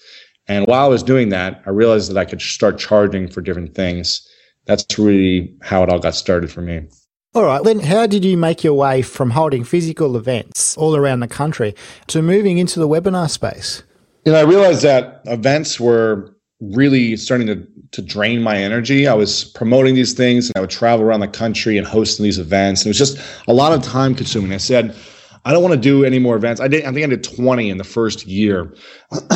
And 0.47 0.65
while 0.67 0.85
I 0.85 0.87
was 0.87 1.03
doing 1.03 1.29
that, 1.29 1.61
I 1.65 1.69
realized 1.69 2.09
that 2.09 2.17
I 2.17 2.25
could 2.25 2.41
start 2.41 2.79
charging 2.79 3.27
for 3.27 3.41
different 3.41 3.75
things. 3.75 4.27
That's 4.65 4.97
really 4.97 5.55
how 5.61 5.83
it 5.83 5.89
all 5.89 5.99
got 5.99 6.15
started 6.15 6.51
for 6.51 6.61
me. 6.61 6.87
All 7.35 7.43
right, 7.43 7.61
then 7.61 7.81
how 7.81 8.07
did 8.07 8.23
you 8.23 8.37
make 8.37 8.63
your 8.63 8.75
way 8.75 9.01
from 9.01 9.31
holding 9.31 9.65
physical 9.65 10.15
events 10.15 10.77
all 10.77 10.95
around 10.95 11.19
the 11.19 11.27
country 11.27 11.75
to 12.07 12.21
moving 12.21 12.59
into 12.59 12.79
the 12.79 12.87
webinar 12.87 13.29
space? 13.29 13.83
You 14.23 14.31
know, 14.31 14.39
I 14.39 14.43
realized 14.43 14.83
that 14.83 15.19
events 15.25 15.77
were 15.77 16.33
really 16.61 17.17
starting 17.17 17.45
to, 17.47 17.67
to 17.91 18.01
drain 18.01 18.41
my 18.41 18.55
energy. 18.55 19.05
I 19.05 19.15
was 19.15 19.43
promoting 19.43 19.95
these 19.95 20.13
things 20.13 20.47
and 20.47 20.55
I 20.55 20.61
would 20.61 20.69
travel 20.69 21.05
around 21.05 21.19
the 21.19 21.27
country 21.27 21.77
and 21.77 21.85
hosting 21.85 22.23
these 22.23 22.39
events. 22.39 22.83
And 22.83 22.87
it 22.87 22.91
was 22.91 22.97
just 22.97 23.19
a 23.49 23.53
lot 23.53 23.73
of 23.73 23.83
time 23.83 24.15
consuming. 24.15 24.53
I 24.53 24.57
said, 24.57 24.95
I 25.43 25.51
don't 25.51 25.61
want 25.61 25.73
to 25.73 25.79
do 25.79 26.05
any 26.05 26.19
more 26.19 26.37
events. 26.37 26.61
I 26.61 26.69
did 26.69 26.85
I 26.85 26.93
think 26.93 27.03
I 27.03 27.09
did 27.09 27.25
20 27.25 27.69
in 27.69 27.77
the 27.77 27.83
first 27.83 28.25
year. 28.25 28.73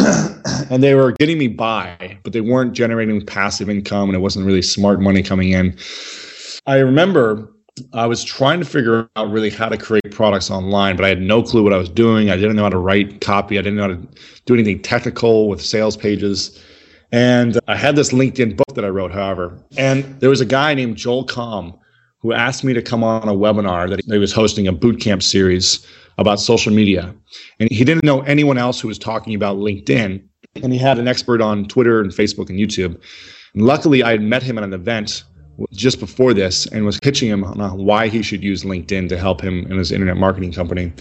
and 0.70 0.82
they 0.82 0.96
were 0.96 1.12
getting 1.20 1.38
me 1.38 1.50
by, 1.50 2.18
but 2.24 2.32
they 2.32 2.40
weren't 2.40 2.72
generating 2.72 3.26
passive 3.26 3.70
income 3.70 4.08
and 4.08 4.16
it 4.16 4.20
wasn't 4.20 4.46
really 4.46 4.62
smart 4.62 5.02
money 5.02 5.22
coming 5.22 5.50
in. 5.50 5.78
I 6.66 6.78
remember 6.78 7.54
I 7.94 8.06
was 8.06 8.24
trying 8.24 8.60
to 8.60 8.66
figure 8.66 9.10
out 9.16 9.30
really 9.32 9.50
how 9.50 9.70
to 9.70 9.78
create 9.78 10.12
products 10.12 10.50
online, 10.52 10.96
but 10.96 11.06
I 11.06 11.10
had 11.10 11.22
no 11.22 11.42
clue 11.42 11.64
what 11.64 11.74
I 11.74 11.78
was 11.78 11.90
doing. 11.90 12.30
I 12.30 12.36
didn't 12.36 12.56
know 12.56 12.64
how 12.64 12.70
to 12.70 12.78
write 12.78 13.22
copy. 13.22 13.58
I 13.58 13.62
didn't 13.62 13.78
know 13.78 13.84
how 13.84 13.96
to 13.96 14.08
do 14.46 14.54
anything 14.54 14.82
technical 14.82 15.50
with 15.50 15.62
sales 15.62 15.98
pages. 15.98 16.60
And 17.12 17.60
I 17.68 17.76
had 17.76 17.96
this 17.96 18.12
LinkedIn 18.12 18.56
book 18.56 18.76
that 18.76 18.86
I 18.86 18.90
wrote, 18.90 19.12
however. 19.12 19.58
And 19.78 20.04
there 20.20 20.30
was 20.30 20.42
a 20.42 20.46
guy 20.46 20.74
named 20.74 20.98
Joel 20.98 21.26
Comm 21.26 21.78
who 22.20 22.34
asked 22.34 22.64
me 22.64 22.74
to 22.74 22.82
come 22.82 23.04
on 23.04 23.28
a 23.28 23.34
webinar 23.34 23.90
that 23.90 24.04
he 24.06 24.18
was 24.18 24.34
hosting 24.34 24.68
a 24.68 24.74
bootcamp 24.74 25.24
series 25.24 25.86
about 26.18 26.40
social 26.40 26.74
media. 26.74 27.16
And 27.60 27.72
he 27.72 27.84
didn't 27.84 28.04
know 28.04 28.22
anyone 28.22 28.58
else 28.58 28.80
who 28.80 28.90
was 28.90 29.00
talking 29.00 29.34
about 29.34 29.58
LinkedIn. 29.58 30.22
And 30.62 30.74
he 30.74 30.80
had 30.80 31.00
an 31.00 31.08
expert 31.08 31.42
on 31.42 31.66
Twitter 31.66 32.02
and 32.02 32.12
Facebook 32.12 32.50
and 32.50 32.60
YouTube. 32.60 33.02
And 33.54 33.64
luckily, 33.64 34.04
I 34.04 34.12
had 34.12 34.22
met 34.22 34.44
him 34.44 34.58
at 34.58 34.64
an 34.64 34.74
event 34.74 35.24
just 35.72 36.00
before 36.00 36.34
this 36.34 36.66
and 36.68 36.86
was 36.86 37.00
pitching 37.00 37.30
him 37.30 37.44
on 37.44 37.60
uh, 37.60 37.74
why 37.74 38.08
he 38.08 38.22
should 38.22 38.44
use 38.44 38.64
LinkedIn 38.64 39.10
to 39.10 39.18
help 39.18 39.42
him 39.42 39.66
in 39.72 39.78
his 39.78 39.92
internet 39.92 40.18
marketing 40.18 40.54
company. 40.54 40.92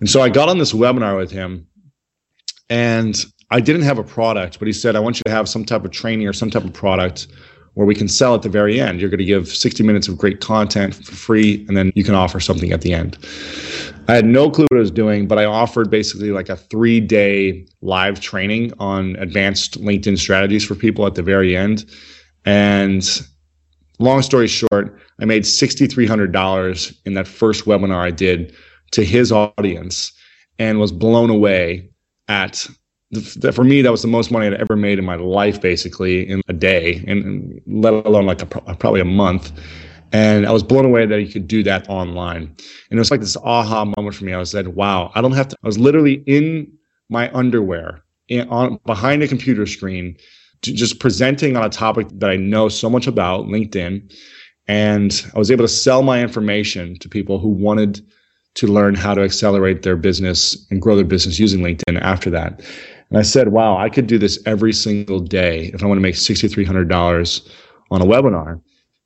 And 0.00 0.08
so 0.08 0.20
I 0.20 0.28
got 0.28 0.48
on 0.48 0.58
this 0.58 0.72
webinar 0.72 1.16
with 1.16 1.30
him 1.30 1.66
and 2.68 3.24
I 3.50 3.60
didn't 3.60 3.82
have 3.82 3.98
a 3.98 4.04
product, 4.04 4.58
but 4.58 4.66
he 4.66 4.72
said, 4.72 4.96
I 4.96 5.00
want 5.00 5.18
you 5.18 5.22
to 5.26 5.30
have 5.30 5.48
some 5.48 5.64
type 5.64 5.84
of 5.84 5.90
training 5.90 6.26
or 6.26 6.32
some 6.32 6.50
type 6.50 6.64
of 6.64 6.72
product 6.72 7.28
where 7.74 7.86
we 7.86 7.94
can 7.94 8.08
sell 8.08 8.34
at 8.34 8.42
the 8.42 8.48
very 8.48 8.80
end. 8.80 9.00
You're 9.00 9.10
going 9.10 9.18
to 9.18 9.24
give 9.24 9.48
60 9.48 9.82
minutes 9.82 10.08
of 10.08 10.18
great 10.18 10.40
content 10.40 10.94
for 10.94 11.12
free, 11.12 11.64
and 11.68 11.76
then 11.76 11.90
you 11.94 12.04
can 12.04 12.14
offer 12.14 12.38
something 12.38 12.72
at 12.72 12.82
the 12.82 12.92
end. 12.92 13.18
I 14.08 14.14
had 14.14 14.26
no 14.26 14.50
clue 14.50 14.66
what 14.70 14.76
I 14.76 14.80
was 14.80 14.90
doing, 14.90 15.26
but 15.26 15.38
I 15.38 15.44
offered 15.44 15.90
basically 15.90 16.30
like 16.30 16.48
a 16.48 16.56
three 16.56 17.00
day 17.00 17.66
live 17.80 18.20
training 18.20 18.72
on 18.78 19.16
advanced 19.16 19.80
LinkedIn 19.80 20.18
strategies 20.18 20.64
for 20.64 20.74
people 20.74 21.06
at 21.06 21.14
the 21.14 21.22
very 21.22 21.56
end. 21.56 21.84
And 22.44 23.26
long 24.02 24.22
story 24.22 24.48
short, 24.48 24.98
I 25.20 25.24
made 25.24 25.44
$6,300 25.44 26.96
in 27.04 27.14
that 27.14 27.26
first 27.26 27.64
webinar 27.64 27.98
I 27.98 28.10
did 28.10 28.54
to 28.92 29.04
his 29.04 29.32
audience 29.32 30.12
and 30.58 30.78
was 30.78 30.92
blown 30.92 31.30
away 31.30 31.88
at 32.28 32.66
the, 33.12 33.52
for 33.52 33.62
me, 33.62 33.82
that 33.82 33.90
was 33.90 34.02
the 34.02 34.08
most 34.08 34.30
money 34.30 34.46
I'd 34.46 34.54
ever 34.54 34.74
made 34.74 34.98
in 34.98 35.04
my 35.04 35.16
life, 35.16 35.60
basically 35.60 36.26
in 36.28 36.40
a 36.48 36.52
day, 36.52 37.04
and, 37.06 37.60
let 37.66 37.92
alone 37.92 38.24
like 38.24 38.40
a, 38.42 38.46
probably 38.46 39.00
a 39.00 39.04
month. 39.04 39.52
And 40.12 40.46
I 40.46 40.50
was 40.50 40.62
blown 40.62 40.84
away 40.84 41.06
that 41.06 41.20
you 41.20 41.30
could 41.30 41.46
do 41.46 41.62
that 41.62 41.88
online. 41.88 42.42
And 42.42 42.56
it 42.90 42.98
was 42.98 43.10
like 43.10 43.20
this 43.20 43.36
aha 43.36 43.84
moment 43.84 44.14
for 44.14 44.24
me. 44.24 44.32
I 44.32 44.38
was 44.38 44.50
said, 44.50 44.68
wow, 44.68 45.10
I 45.14 45.20
don't 45.20 45.32
have 45.32 45.48
to, 45.48 45.56
I 45.62 45.66
was 45.66 45.78
literally 45.78 46.22
in 46.26 46.72
my 47.08 47.30
underwear 47.34 48.02
in, 48.28 48.48
on 48.48 48.78
behind 48.86 49.22
a 49.22 49.28
computer 49.28 49.66
screen, 49.66 50.16
just 50.62 51.00
presenting 51.00 51.56
on 51.56 51.64
a 51.64 51.68
topic 51.68 52.06
that 52.12 52.30
I 52.30 52.36
know 52.36 52.68
so 52.68 52.88
much 52.88 53.06
about, 53.06 53.46
LinkedIn. 53.46 54.12
And 54.68 55.26
I 55.34 55.38
was 55.38 55.50
able 55.50 55.64
to 55.64 55.68
sell 55.68 56.02
my 56.02 56.22
information 56.22 56.98
to 57.00 57.08
people 57.08 57.38
who 57.38 57.48
wanted 57.48 58.00
to 58.54 58.66
learn 58.66 58.94
how 58.94 59.14
to 59.14 59.22
accelerate 59.22 59.82
their 59.82 59.96
business 59.96 60.66
and 60.70 60.80
grow 60.80 60.94
their 60.94 61.04
business 61.04 61.38
using 61.38 61.60
LinkedIn 61.60 62.00
after 62.00 62.30
that. 62.30 62.60
And 63.08 63.18
I 63.18 63.22
said, 63.22 63.48
wow, 63.48 63.76
I 63.76 63.88
could 63.88 64.06
do 64.06 64.18
this 64.18 64.38
every 64.46 64.72
single 64.72 65.20
day 65.20 65.70
if 65.74 65.82
I 65.82 65.86
want 65.86 65.98
to 65.98 66.02
make 66.02 66.14
$6,300 66.14 67.50
on 67.90 68.00
a 68.00 68.04
webinar. 68.04 68.60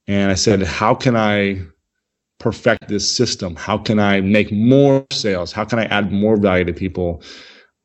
And 0.06 0.30
I 0.30 0.34
said, 0.34 0.62
how 0.62 0.94
can 0.94 1.16
I 1.16 1.62
perfect 2.38 2.88
this 2.88 3.10
system? 3.10 3.56
How 3.56 3.78
can 3.78 3.98
I 3.98 4.20
make 4.20 4.52
more 4.52 5.06
sales? 5.10 5.52
How 5.52 5.64
can 5.64 5.78
I 5.78 5.86
add 5.86 6.12
more 6.12 6.36
value 6.36 6.64
to 6.64 6.72
people? 6.72 7.22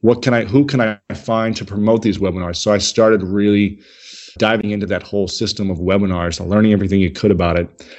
What 0.02 0.22
can 0.22 0.34
I, 0.34 0.46
who 0.46 0.66
can 0.66 0.82
I 0.82 1.00
find 1.14 1.56
to 1.58 1.66
promote 1.66 2.02
these 2.02 2.18
webinars? 2.18 2.58
So 2.58 2.74
I 2.74 2.78
started 2.78 3.24
really 3.24 3.80
diving 4.38 4.72
into 4.72 4.86
that 4.88 5.04
whole 5.04 5.28
system 5.28 5.70
of 5.70 5.78
webinars, 5.78 6.46
learning 6.46 6.74
everything 6.74 7.00
you 7.00 7.12
could 7.12 7.32
about 7.32 7.58
it. 7.58 7.92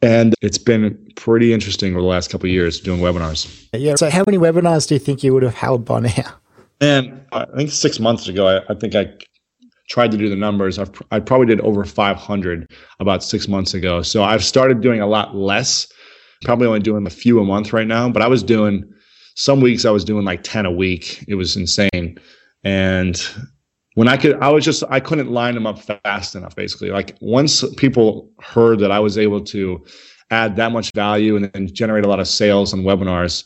And 0.00 0.34
it's 0.40 0.58
been 0.58 0.96
pretty 1.16 1.52
interesting 1.52 1.92
over 1.92 2.00
the 2.00 2.06
last 2.06 2.30
couple 2.30 2.46
of 2.46 2.52
years 2.52 2.80
doing 2.80 3.00
webinars. 3.00 3.68
Yeah. 3.74 3.96
So, 3.96 4.08
how 4.08 4.24
many 4.26 4.38
webinars 4.38 4.88
do 4.88 4.94
you 4.94 4.98
think 4.98 5.22
you 5.22 5.34
would 5.34 5.42
have 5.42 5.54
held 5.54 5.84
by 5.84 6.00
now? 6.00 6.34
And 6.80 7.20
I 7.32 7.44
think 7.56 7.70
six 7.70 8.00
months 8.00 8.28
ago, 8.28 8.46
I, 8.46 8.72
I 8.72 8.74
think 8.74 8.94
I 8.94 9.12
tried 9.88 10.10
to 10.10 10.16
do 10.16 10.28
the 10.28 10.36
numbers. 10.36 10.78
I've, 10.78 10.90
I 11.10 11.20
probably 11.20 11.46
did 11.46 11.60
over 11.60 11.84
500 11.84 12.70
about 13.00 13.22
six 13.22 13.48
months 13.48 13.74
ago. 13.74 14.02
So 14.02 14.24
I've 14.24 14.44
started 14.44 14.80
doing 14.80 15.00
a 15.00 15.06
lot 15.06 15.36
less, 15.36 15.86
probably 16.42 16.66
only 16.66 16.80
doing 16.80 17.06
a 17.06 17.10
few 17.10 17.40
a 17.40 17.44
month 17.44 17.72
right 17.72 17.86
now. 17.86 18.08
But 18.10 18.22
I 18.22 18.28
was 18.28 18.42
doing 18.42 18.82
some 19.36 19.60
weeks, 19.60 19.84
I 19.84 19.90
was 19.90 20.04
doing 20.04 20.24
like 20.24 20.42
10 20.42 20.66
a 20.66 20.70
week. 20.70 21.24
It 21.28 21.34
was 21.34 21.56
insane. 21.56 22.18
And 22.64 23.22
when 23.94 24.08
I 24.08 24.16
could, 24.16 24.36
I 24.40 24.50
was 24.50 24.64
just, 24.64 24.82
I 24.90 24.98
couldn't 24.98 25.30
line 25.30 25.54
them 25.54 25.66
up 25.66 25.78
fast 25.78 26.34
enough, 26.34 26.56
basically. 26.56 26.88
Like 26.88 27.16
once 27.20 27.62
people 27.76 28.30
heard 28.40 28.78
that 28.80 28.90
I 28.90 28.98
was 28.98 29.18
able 29.18 29.42
to 29.44 29.84
add 30.30 30.56
that 30.56 30.72
much 30.72 30.90
value 30.94 31.36
and 31.36 31.50
then 31.52 31.72
generate 31.72 32.04
a 32.04 32.08
lot 32.08 32.18
of 32.18 32.26
sales 32.26 32.72
and 32.72 32.84
webinars, 32.84 33.44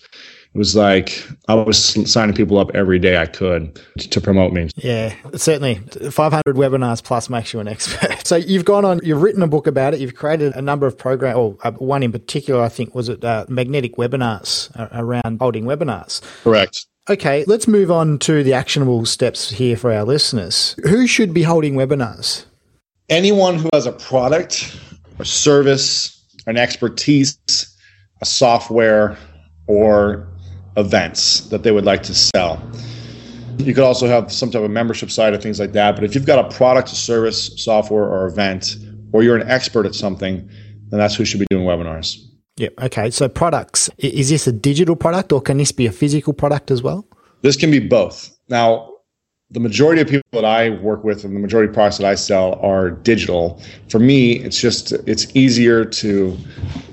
it 0.53 0.59
was 0.59 0.75
like 0.75 1.25
I 1.47 1.55
was 1.55 1.79
signing 2.11 2.35
people 2.35 2.59
up 2.59 2.73
every 2.75 2.99
day 2.99 3.19
I 3.19 3.27
could 3.27 3.81
to 3.99 4.21
promote 4.21 4.53
me. 4.53 4.69
Yeah, 4.77 5.15
certainly. 5.37 5.77
500 5.77 6.57
webinars 6.57 7.05
plus 7.05 7.31
makes 7.31 7.53
you 7.53 7.61
an 7.61 7.69
expert. 7.69 8.17
So 8.31 8.37
you've 8.37 8.65
gone 8.65 8.85
on, 8.85 9.01
you've 9.03 9.23
written 9.23 9.43
a 9.43 9.49
book 9.49 9.67
about 9.67 9.93
it, 9.93 9.99
you've 9.99 10.15
created 10.15 10.55
a 10.55 10.63
number 10.63 10.87
of 10.87 10.97
programs, 10.97 11.37
or 11.37 11.57
uh, 11.65 11.73
one 11.73 12.05
in 12.05 12.13
particular, 12.13 12.63
I 12.63 12.69
think, 12.69 12.95
was 12.95 13.09
it 13.09 13.25
uh, 13.25 13.45
magnetic 13.49 13.97
webinars 13.97 14.71
uh, 14.79 14.89
around 14.93 15.39
holding 15.41 15.65
webinars. 15.65 16.21
Correct. 16.45 16.87
Okay, 17.09 17.45
let's 17.49 17.67
move 17.67 17.91
on 17.91 18.19
to 18.21 18.45
the 18.45 18.53
actionable 18.53 19.05
steps 19.05 19.51
here 19.51 19.77
for 19.77 19.93
our 19.93 20.05
listeners. 20.05 20.77
Who 20.85 21.09
should 21.09 21.35
be 21.35 21.43
holding 21.43 21.75
webinars? 21.75 22.45
Anyone 23.09 23.57
who 23.57 23.69
has 23.73 23.87
a 23.87 23.93
product, 23.93 24.79
a 25.19 25.25
service, 25.25 26.25
an 26.47 26.57
expertise, 26.57 27.37
a 28.21 28.25
software, 28.25 29.19
or 29.67 30.30
events 30.81 31.41
that 31.49 31.63
they 31.63 31.71
would 31.71 31.85
like 31.85 32.03
to 32.05 32.15
sell. 32.15 32.61
You 33.59 33.75
could 33.75 33.85
also 33.85 34.07
have 34.07 34.33
some 34.33 34.51
type 34.51 34.63
of 34.63 34.71
membership 34.71 35.11
side 35.11 35.35
or 35.35 35.39
things 35.39 35.61
like 35.61 35.73
that. 35.73 35.95
But 35.95 36.05
if 36.05 36.15
you've 36.15 36.27
got 36.27 36.39
a 36.39 36.57
product, 36.57 36.91
a 36.93 36.95
service, 36.95 37.63
software, 37.63 38.05
or 38.05 38.27
event, 38.27 38.77
or 39.13 39.23
you're 39.23 39.37
an 39.37 39.49
expert 39.49 39.87
at 39.87 39.95
something, 39.95 40.49
then 40.89 40.99
that's 40.99 41.15
who 41.15 41.25
should 41.25 41.41
be 41.41 41.47
doing 41.51 41.65
webinars. 41.65 42.25
Yeah. 42.57 42.69
Okay. 42.81 43.11
So 43.11 43.29
products, 43.29 43.91
is 43.99 44.31
this 44.31 44.47
a 44.47 44.53
digital 44.53 44.97
product 44.97 45.33
or 45.33 45.41
can 45.41 45.59
this 45.59 45.73
be 45.73 45.87
a 45.87 45.93
physical 45.93 46.33
product 46.33 46.71
as 46.71 46.83
well? 46.83 47.07
This 47.43 47.57
can 47.57 47.71
be 47.71 47.79
both. 47.79 48.37
Now, 48.49 48.91
the 49.51 49.61
majority 49.61 50.01
of 50.01 50.09
people 50.09 50.29
that 50.33 50.45
I 50.45 50.71
work 50.71 51.03
with 51.03 51.25
and 51.25 51.35
the 51.35 51.41
majority 51.41 51.69
of 51.69 51.75
products 51.75 51.99
that 51.99 52.07
I 52.07 52.15
sell 52.15 52.55
are 52.61 52.91
digital. 52.91 53.61
For 53.89 53.99
me, 53.99 54.33
it's 54.33 54.61
just 54.61 54.93
it's 55.09 55.35
easier 55.35 55.85
to 55.85 56.37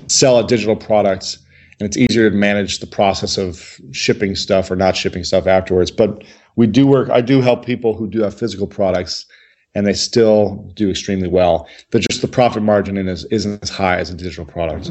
sell 0.08 0.38
a 0.38 0.46
digital 0.46 0.74
product 0.74 1.38
and 1.80 1.86
it's 1.86 1.96
easier 1.96 2.28
to 2.30 2.36
manage 2.36 2.80
the 2.80 2.86
process 2.86 3.38
of 3.38 3.80
shipping 3.92 4.34
stuff 4.34 4.70
or 4.70 4.76
not 4.76 4.96
shipping 4.96 5.24
stuff 5.24 5.46
afterwards. 5.46 5.90
But 5.90 6.24
we 6.56 6.66
do 6.66 6.86
work, 6.86 7.08
I 7.10 7.20
do 7.20 7.40
help 7.40 7.64
people 7.64 7.94
who 7.94 8.08
do 8.08 8.22
have 8.22 8.36
physical 8.36 8.66
products 8.66 9.26
and 9.74 9.86
they 9.86 9.92
still 9.92 10.72
do 10.74 10.90
extremely 10.90 11.28
well. 11.28 11.68
But 11.90 12.02
just 12.02 12.20
the 12.20 12.28
profit 12.28 12.62
margin 12.62 12.96
in 12.96 13.08
is, 13.08 13.24
isn't 13.26 13.62
as 13.62 13.70
high 13.70 13.98
as 13.98 14.10
a 14.10 14.14
digital 14.14 14.44
product. 14.44 14.90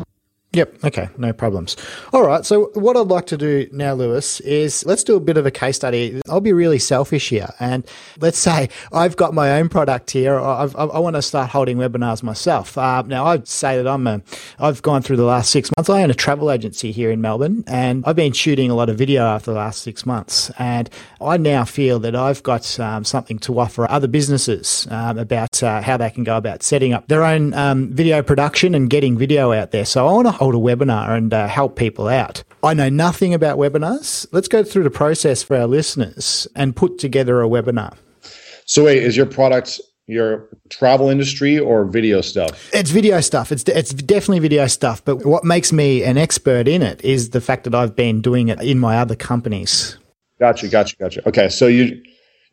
Yep. 0.57 0.85
Okay. 0.85 1.07
No 1.19 1.33
problems. 1.33 1.77
All 2.13 2.25
right. 2.25 2.43
So, 2.43 2.71
what 2.73 2.97
I'd 2.97 3.09
like 3.09 3.27
to 3.27 3.37
do 3.37 3.69
now, 3.71 3.93
Lewis, 3.93 4.39
is 4.39 4.83
let's 4.87 5.03
do 5.03 5.15
a 5.15 5.19
bit 5.19 5.37
of 5.37 5.45
a 5.45 5.51
case 5.51 5.75
study. 5.75 6.19
I'll 6.27 6.41
be 6.41 6.51
really 6.51 6.79
selfish 6.79 7.29
here. 7.29 7.49
And 7.59 7.85
let's 8.19 8.39
say 8.39 8.69
I've 8.91 9.15
got 9.15 9.35
my 9.35 9.59
own 9.59 9.69
product 9.69 10.09
here. 10.09 10.39
I've, 10.39 10.75
i 10.75 10.97
want 10.97 11.15
to 11.15 11.21
start 11.21 11.51
holding 11.51 11.77
webinars 11.77 12.23
myself. 12.23 12.75
Uh, 12.75 13.03
now, 13.03 13.27
I'd 13.27 13.47
say 13.47 13.77
that 13.77 13.87
I'm 13.87 14.07
a, 14.07 14.23
I've 14.57 14.81
gone 14.81 15.03
through 15.03 15.17
the 15.17 15.25
last 15.25 15.51
six 15.51 15.69
months. 15.77 15.91
I 15.91 16.01
own 16.01 16.09
a 16.09 16.15
travel 16.15 16.49
agency 16.49 16.91
here 16.91 17.11
in 17.11 17.21
Melbourne 17.21 17.63
and 17.67 18.03
I've 18.07 18.15
been 18.15 18.33
shooting 18.33 18.71
a 18.71 18.75
lot 18.75 18.89
of 18.89 18.97
video 18.97 19.25
after 19.25 19.51
the 19.51 19.57
last 19.57 19.83
six 19.83 20.07
months. 20.07 20.49
And 20.57 20.89
I 21.21 21.37
now 21.37 21.65
feel 21.65 21.99
that 21.99 22.15
I've 22.15 22.41
got 22.41 22.79
um, 22.79 23.03
something 23.03 23.37
to 23.39 23.59
offer 23.59 23.87
other 23.91 24.07
businesses 24.07 24.87
um, 24.89 25.19
about 25.19 25.61
uh, 25.61 25.83
how 25.83 25.97
they 25.97 26.09
can 26.09 26.23
go 26.23 26.35
about 26.35 26.63
setting 26.63 26.93
up 26.93 27.07
their 27.09 27.23
own 27.23 27.53
um, 27.53 27.89
video 27.89 28.23
production 28.23 28.73
and 28.73 28.89
getting 28.89 29.19
video 29.19 29.51
out 29.51 29.69
there. 29.69 29.85
So, 29.85 30.07
I 30.07 30.11
want 30.13 30.27
to 30.27 30.31
hold 30.47 30.55
a 30.55 30.75
webinar 30.75 31.17
and 31.17 31.33
uh, 31.33 31.47
help 31.47 31.75
people 31.75 32.07
out. 32.07 32.43
I 32.63 32.73
know 32.73 32.89
nothing 32.89 33.33
about 33.33 33.57
webinars. 33.57 34.25
Let's 34.31 34.47
go 34.47 34.63
through 34.63 34.83
the 34.83 34.89
process 34.89 35.43
for 35.43 35.57
our 35.57 35.67
listeners 35.67 36.47
and 36.55 36.75
put 36.75 36.97
together 36.97 37.41
a 37.41 37.47
webinar. 37.47 37.95
So, 38.65 38.85
wait, 38.85 39.03
is 39.03 39.15
your 39.15 39.25
product 39.25 39.79
your 40.09 40.47
travel 40.69 41.09
industry 41.09 41.59
or 41.59 41.83
video 41.83 42.21
stuff? 42.21 42.69
It's 42.73 42.91
video 42.91 43.19
stuff. 43.19 43.51
It's 43.51 43.63
it's 43.63 43.93
definitely 43.93 44.39
video 44.39 44.67
stuff. 44.67 45.03
But 45.03 45.25
what 45.25 45.43
makes 45.43 45.73
me 45.73 46.03
an 46.03 46.17
expert 46.17 46.67
in 46.67 46.81
it 46.81 47.03
is 47.03 47.31
the 47.31 47.41
fact 47.41 47.65
that 47.65 47.75
I've 47.75 47.95
been 47.95 48.21
doing 48.21 48.47
it 48.47 48.61
in 48.61 48.79
my 48.79 48.97
other 48.97 49.15
companies. 49.15 49.97
Gotcha, 50.39 50.67
gotcha, 50.69 50.95
gotcha. 50.97 51.27
Okay, 51.27 51.49
so 51.49 51.67
you 51.67 52.01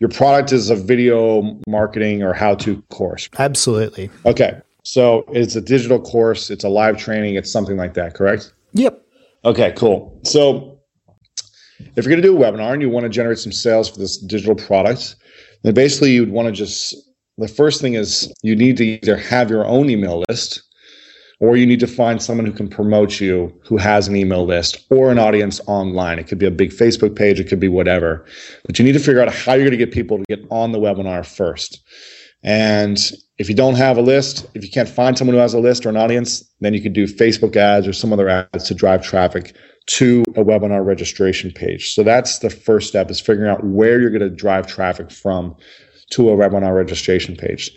your 0.00 0.10
product 0.10 0.52
is 0.52 0.70
a 0.70 0.76
video 0.76 1.58
marketing 1.68 2.22
or 2.22 2.32
how 2.32 2.56
to 2.56 2.82
course. 2.90 3.28
Absolutely. 3.38 4.10
Okay. 4.26 4.60
So 4.84 5.24
it's 5.28 5.56
a 5.56 5.60
digital 5.60 6.00
course, 6.00 6.50
it's 6.50 6.64
a 6.64 6.68
live 6.68 6.98
training, 6.98 7.34
it's 7.34 7.50
something 7.50 7.76
like 7.76 7.94
that, 7.94 8.14
correct? 8.14 8.52
Yep. 8.74 9.02
Okay, 9.44 9.72
cool. 9.76 10.20
So 10.24 10.78
if 11.96 12.04
you're 12.04 12.10
going 12.10 12.22
to 12.22 12.28
do 12.28 12.36
a 12.36 12.40
webinar 12.40 12.72
and 12.72 12.82
you 12.82 12.90
want 12.90 13.04
to 13.04 13.10
generate 13.10 13.38
some 13.38 13.52
sales 13.52 13.90
for 13.90 13.98
this 13.98 14.18
digital 14.18 14.54
product, 14.54 15.16
then 15.62 15.74
basically 15.74 16.12
you'd 16.12 16.30
want 16.30 16.46
to 16.46 16.52
just 16.52 16.94
the 17.38 17.48
first 17.48 17.80
thing 17.80 17.94
is 17.94 18.32
you 18.42 18.54
need 18.54 18.76
to 18.76 18.84
either 18.84 19.16
have 19.16 19.50
your 19.50 19.66
own 19.66 19.90
email 19.90 20.22
list 20.28 20.62
or 21.40 21.56
you 21.56 21.66
need 21.66 21.80
to 21.80 21.86
find 21.86 22.22
someone 22.22 22.46
who 22.46 22.52
can 22.52 22.68
promote 22.68 23.20
you 23.20 23.52
who 23.64 23.76
has 23.76 24.06
an 24.06 24.14
email 24.14 24.44
list 24.44 24.86
or 24.90 25.10
an 25.10 25.18
audience 25.18 25.60
online. 25.66 26.18
It 26.18 26.28
could 26.28 26.38
be 26.38 26.46
a 26.46 26.50
big 26.50 26.70
Facebook 26.70 27.16
page, 27.16 27.40
it 27.40 27.48
could 27.48 27.58
be 27.58 27.68
whatever. 27.68 28.24
But 28.66 28.78
you 28.78 28.84
need 28.84 28.92
to 28.92 29.00
figure 29.00 29.20
out 29.20 29.34
how 29.34 29.54
you're 29.54 29.64
going 29.64 29.78
to 29.78 29.84
get 29.84 29.92
people 29.92 30.18
to 30.18 30.24
get 30.28 30.46
on 30.50 30.72
the 30.72 30.78
webinar 30.78 31.26
first. 31.26 31.82
And 32.44 32.98
if 33.38 33.48
you 33.48 33.54
don't 33.54 33.74
have 33.74 33.96
a 33.96 34.02
list, 34.02 34.46
if 34.54 34.62
you 34.62 34.70
can't 34.70 34.88
find 34.88 35.16
someone 35.16 35.34
who 35.34 35.40
has 35.40 35.54
a 35.54 35.58
list 35.58 35.84
or 35.84 35.88
an 35.88 35.96
audience, 35.96 36.44
then 36.60 36.74
you 36.74 36.82
could 36.82 36.92
do 36.92 37.06
Facebook 37.06 37.56
ads 37.56 37.88
or 37.88 37.92
some 37.92 38.12
other 38.12 38.28
ads 38.28 38.64
to 38.64 38.74
drive 38.74 39.02
traffic 39.02 39.56
to 39.86 40.22
a 40.36 40.44
webinar 40.44 40.84
registration 40.84 41.50
page. 41.50 41.94
So 41.94 42.02
that's 42.02 42.38
the 42.38 42.50
first 42.50 42.88
step 42.88 43.10
is 43.10 43.20
figuring 43.20 43.50
out 43.50 43.64
where 43.64 44.00
you're 44.00 44.10
going 44.10 44.20
to 44.20 44.30
drive 44.30 44.66
traffic 44.66 45.10
from 45.10 45.56
to 46.10 46.30
a 46.30 46.36
webinar 46.36 46.76
registration 46.76 47.34
page. 47.34 47.70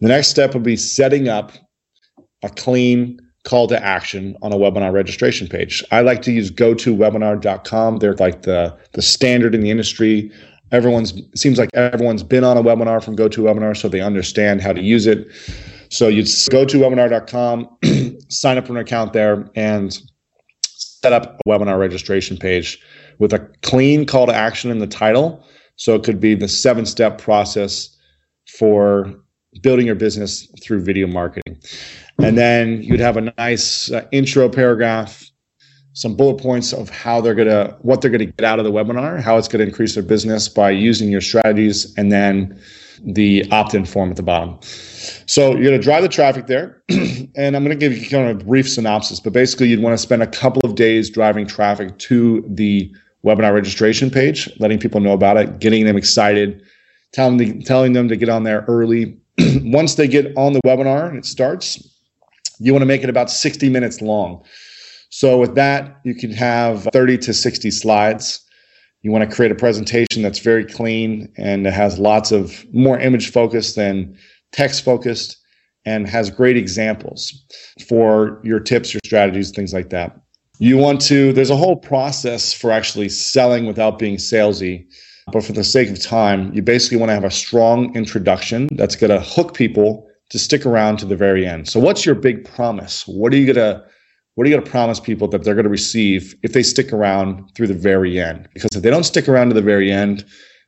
The 0.00 0.08
next 0.08 0.28
step 0.28 0.52
would 0.54 0.62
be 0.62 0.76
setting 0.76 1.28
up 1.28 1.52
a 2.42 2.48
clean 2.48 3.18
call 3.44 3.66
to 3.68 3.82
action 3.82 4.36
on 4.42 4.52
a 4.52 4.56
webinar 4.56 4.92
registration 4.92 5.48
page. 5.48 5.82
I 5.90 6.02
like 6.02 6.22
to 6.22 6.32
use 6.32 6.50
gotowebinar.com. 6.50 7.98
They're 7.98 8.14
like 8.14 8.42
the, 8.42 8.76
the 8.92 9.02
standard 9.02 9.54
in 9.54 9.60
the 9.60 9.70
industry 9.70 10.30
everyone's 10.72 11.14
seems 11.34 11.58
like 11.58 11.70
everyone's 11.74 12.22
been 12.22 12.44
on 12.44 12.56
a 12.56 12.62
webinar 12.62 13.02
from 13.02 13.16
GoToWebinar, 13.16 13.76
so 13.76 13.88
they 13.88 14.00
understand 14.00 14.60
how 14.60 14.72
to 14.72 14.82
use 14.82 15.06
it. 15.06 15.28
So 15.90 16.08
you'd 16.08 16.28
go 16.50 16.64
to 16.64 16.78
webinar.com, 16.78 18.18
sign 18.28 18.58
up 18.58 18.66
for 18.66 18.72
an 18.74 18.78
account 18.78 19.12
there, 19.12 19.48
and 19.54 19.98
set 20.62 21.12
up 21.12 21.40
a 21.44 21.48
webinar 21.48 21.78
registration 21.78 22.36
page 22.36 22.80
with 23.18 23.32
a 23.32 23.38
clean 23.62 24.04
call 24.04 24.26
to 24.26 24.34
action 24.34 24.70
in 24.70 24.78
the 24.78 24.86
title. 24.86 25.44
So 25.76 25.94
it 25.94 26.02
could 26.02 26.20
be 26.20 26.34
the 26.34 26.48
seven 26.48 26.84
step 26.86 27.18
process 27.18 27.96
for 28.48 29.14
building 29.62 29.86
your 29.86 29.94
business 29.94 30.48
through 30.62 30.82
video 30.82 31.06
marketing. 31.06 31.58
And 32.20 32.36
then 32.36 32.82
you'd 32.82 33.00
have 33.00 33.16
a 33.16 33.32
nice 33.38 33.90
uh, 33.92 34.06
intro 34.10 34.48
paragraph 34.48 35.30
some 35.92 36.14
bullet 36.14 36.40
points 36.40 36.72
of 36.72 36.88
how 36.90 37.20
they're 37.20 37.34
going 37.34 37.48
to 37.48 37.76
what 37.82 38.00
they're 38.00 38.10
going 38.10 38.20
to 38.20 38.26
get 38.26 38.44
out 38.44 38.58
of 38.58 38.64
the 38.64 38.72
webinar, 38.72 39.20
how 39.20 39.36
it's 39.36 39.48
going 39.48 39.60
to 39.60 39.66
increase 39.66 39.94
their 39.94 40.02
business 40.02 40.48
by 40.48 40.70
using 40.70 41.10
your 41.10 41.20
strategies, 41.20 41.94
and 41.96 42.12
then 42.12 42.60
the 43.04 43.48
opt-in 43.50 43.84
form 43.84 44.10
at 44.10 44.16
the 44.16 44.22
bottom. 44.22 44.58
So 45.26 45.52
you're 45.52 45.62
going 45.62 45.72
to 45.72 45.82
drive 45.82 46.02
the 46.02 46.08
traffic 46.08 46.46
there, 46.46 46.82
and 46.88 47.56
I'm 47.56 47.64
going 47.64 47.70
to 47.70 47.76
give 47.76 47.96
you 47.96 48.08
kind 48.08 48.28
of 48.28 48.40
a 48.40 48.44
brief 48.44 48.68
synopsis. 48.68 49.20
But 49.20 49.32
basically, 49.32 49.68
you'd 49.68 49.82
want 49.82 49.94
to 49.94 49.98
spend 49.98 50.22
a 50.22 50.26
couple 50.26 50.62
of 50.64 50.74
days 50.74 51.10
driving 51.10 51.46
traffic 51.46 51.98
to 51.98 52.44
the 52.48 52.92
webinar 53.24 53.52
registration 53.52 54.10
page, 54.10 54.48
letting 54.58 54.78
people 54.78 55.00
know 55.00 55.12
about 55.12 55.36
it, 55.36 55.58
getting 55.58 55.84
them 55.84 55.96
excited, 55.96 56.62
telling 57.12 57.36
them, 57.38 57.62
telling 57.62 57.92
them 57.92 58.08
to 58.08 58.16
get 58.16 58.28
on 58.28 58.44
there 58.44 58.64
early. 58.68 59.16
Once 59.62 59.94
they 59.94 60.08
get 60.08 60.36
on 60.36 60.52
the 60.52 60.60
webinar 60.62 61.08
and 61.08 61.18
it 61.18 61.24
starts, 61.24 61.82
you 62.58 62.72
want 62.72 62.82
to 62.82 62.86
make 62.86 63.02
it 63.02 63.10
about 63.10 63.30
60 63.30 63.68
minutes 63.68 64.00
long. 64.00 64.44
So 65.10 65.38
with 65.38 65.54
that, 65.54 66.00
you 66.04 66.14
can 66.14 66.30
have 66.32 66.84
30 66.92 67.18
to 67.18 67.34
60 67.34 67.70
slides. 67.70 68.44
You 69.02 69.10
want 69.10 69.28
to 69.28 69.34
create 69.34 69.52
a 69.52 69.54
presentation 69.54 70.22
that's 70.22 70.40
very 70.40 70.64
clean 70.64 71.32
and 71.36 71.66
has 71.66 71.98
lots 71.98 72.32
of 72.32 72.64
more 72.72 72.98
image 72.98 73.30
focused 73.30 73.76
than 73.76 74.16
text 74.52 74.84
focused 74.84 75.36
and 75.84 76.08
has 76.08 76.30
great 76.30 76.56
examples 76.56 77.32
for 77.88 78.40
your 78.44 78.60
tips, 78.60 78.92
your 78.92 79.00
strategies, 79.04 79.50
things 79.50 79.72
like 79.72 79.90
that. 79.90 80.20
You 80.58 80.76
want 80.76 81.00
to, 81.02 81.32
there's 81.32 81.50
a 81.50 81.56
whole 81.56 81.76
process 81.76 82.52
for 82.52 82.70
actually 82.70 83.08
selling 83.08 83.66
without 83.66 83.98
being 83.98 84.16
salesy. 84.16 84.86
But 85.32 85.44
for 85.44 85.52
the 85.52 85.64
sake 85.64 85.90
of 85.90 86.00
time, 86.00 86.52
you 86.54 86.62
basically 86.62 86.96
want 86.96 87.10
to 87.10 87.14
have 87.14 87.24
a 87.24 87.30
strong 87.30 87.94
introduction 87.94 88.68
that's 88.72 88.96
going 88.96 89.10
to 89.10 89.20
hook 89.20 89.54
people 89.54 90.08
to 90.30 90.38
stick 90.38 90.66
around 90.66 90.98
to 90.98 91.06
the 91.06 91.16
very 91.16 91.46
end. 91.46 91.68
So 91.68 91.78
what's 91.80 92.04
your 92.04 92.14
big 92.14 92.44
promise? 92.44 93.06
What 93.06 93.32
are 93.32 93.36
you 93.36 93.52
going 93.52 93.56
to 93.56 93.84
what 94.38 94.46
are 94.46 94.50
you 94.50 94.54
going 94.54 94.64
to 94.64 94.70
promise 94.70 95.00
people 95.00 95.26
that 95.26 95.42
they're 95.42 95.56
going 95.56 95.64
to 95.64 95.68
receive 95.68 96.32
if 96.44 96.52
they 96.52 96.62
stick 96.62 96.92
around 96.92 97.52
through 97.56 97.66
the 97.66 97.74
very 97.74 98.20
end? 98.20 98.48
Because 98.54 98.70
if 98.72 98.84
they 98.84 98.90
don't 98.90 99.02
stick 99.02 99.28
around 99.28 99.48
to 99.48 99.54
the 99.54 99.60
very 99.60 99.90
end, 99.90 100.24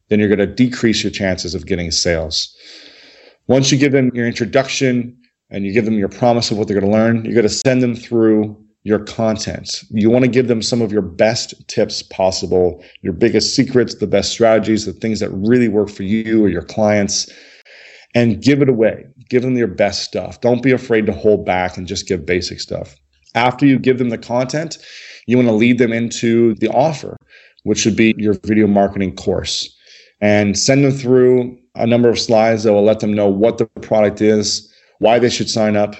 then 0.08 0.18
you're 0.18 0.26
going 0.26 0.40
to 0.40 0.46
decrease 0.52 1.04
your 1.04 1.12
chances 1.12 1.54
of 1.54 1.66
getting 1.66 1.92
sales. 1.92 2.52
Once 3.46 3.70
you 3.70 3.78
give 3.78 3.92
them 3.92 4.10
your 4.12 4.26
introduction 4.26 5.16
and 5.50 5.64
you 5.64 5.72
give 5.72 5.84
them 5.84 5.96
your 5.96 6.08
promise 6.08 6.50
of 6.50 6.58
what 6.58 6.66
they're 6.66 6.80
going 6.80 6.90
to 6.90 6.98
learn, 6.98 7.24
you're 7.24 7.32
going 7.32 7.44
to 7.44 7.48
send 7.48 7.80
them 7.80 7.94
through 7.94 8.60
your 8.82 8.98
content. 9.04 9.84
You 9.90 10.10
want 10.10 10.24
to 10.24 10.30
give 10.32 10.48
them 10.48 10.62
some 10.62 10.82
of 10.82 10.90
your 10.90 11.02
best 11.02 11.54
tips 11.68 12.02
possible, 12.02 12.84
your 13.02 13.12
biggest 13.12 13.54
secrets, 13.54 13.94
the 13.94 14.08
best 14.08 14.32
strategies, 14.32 14.84
the 14.84 14.92
things 14.94 15.20
that 15.20 15.30
really 15.30 15.68
work 15.68 15.90
for 15.90 16.02
you 16.02 16.44
or 16.44 16.48
your 16.48 16.64
clients, 16.64 17.30
and 18.16 18.42
give 18.42 18.62
it 18.62 18.68
away. 18.68 19.04
Give 19.28 19.42
them 19.42 19.56
your 19.56 19.68
best 19.68 20.02
stuff. 20.02 20.40
Don't 20.40 20.60
be 20.60 20.72
afraid 20.72 21.06
to 21.06 21.12
hold 21.12 21.46
back 21.46 21.76
and 21.76 21.86
just 21.86 22.08
give 22.08 22.26
basic 22.26 22.58
stuff. 22.58 22.96
After 23.34 23.66
you 23.66 23.78
give 23.78 23.98
them 23.98 24.08
the 24.08 24.18
content, 24.18 24.78
you 25.26 25.36
want 25.36 25.48
to 25.48 25.54
lead 25.54 25.78
them 25.78 25.92
into 25.92 26.54
the 26.56 26.68
offer, 26.70 27.16
which 27.62 27.78
should 27.78 27.96
be 27.96 28.14
your 28.16 28.34
video 28.44 28.66
marketing 28.66 29.14
course, 29.14 29.74
and 30.20 30.58
send 30.58 30.84
them 30.84 30.92
through 30.92 31.58
a 31.76 31.86
number 31.86 32.08
of 32.08 32.18
slides 32.18 32.64
that 32.64 32.72
will 32.72 32.84
let 32.84 33.00
them 33.00 33.12
know 33.12 33.28
what 33.28 33.58
the 33.58 33.66
product 33.66 34.20
is, 34.20 34.72
why 34.98 35.18
they 35.18 35.30
should 35.30 35.48
sign 35.48 35.76
up, 35.76 35.94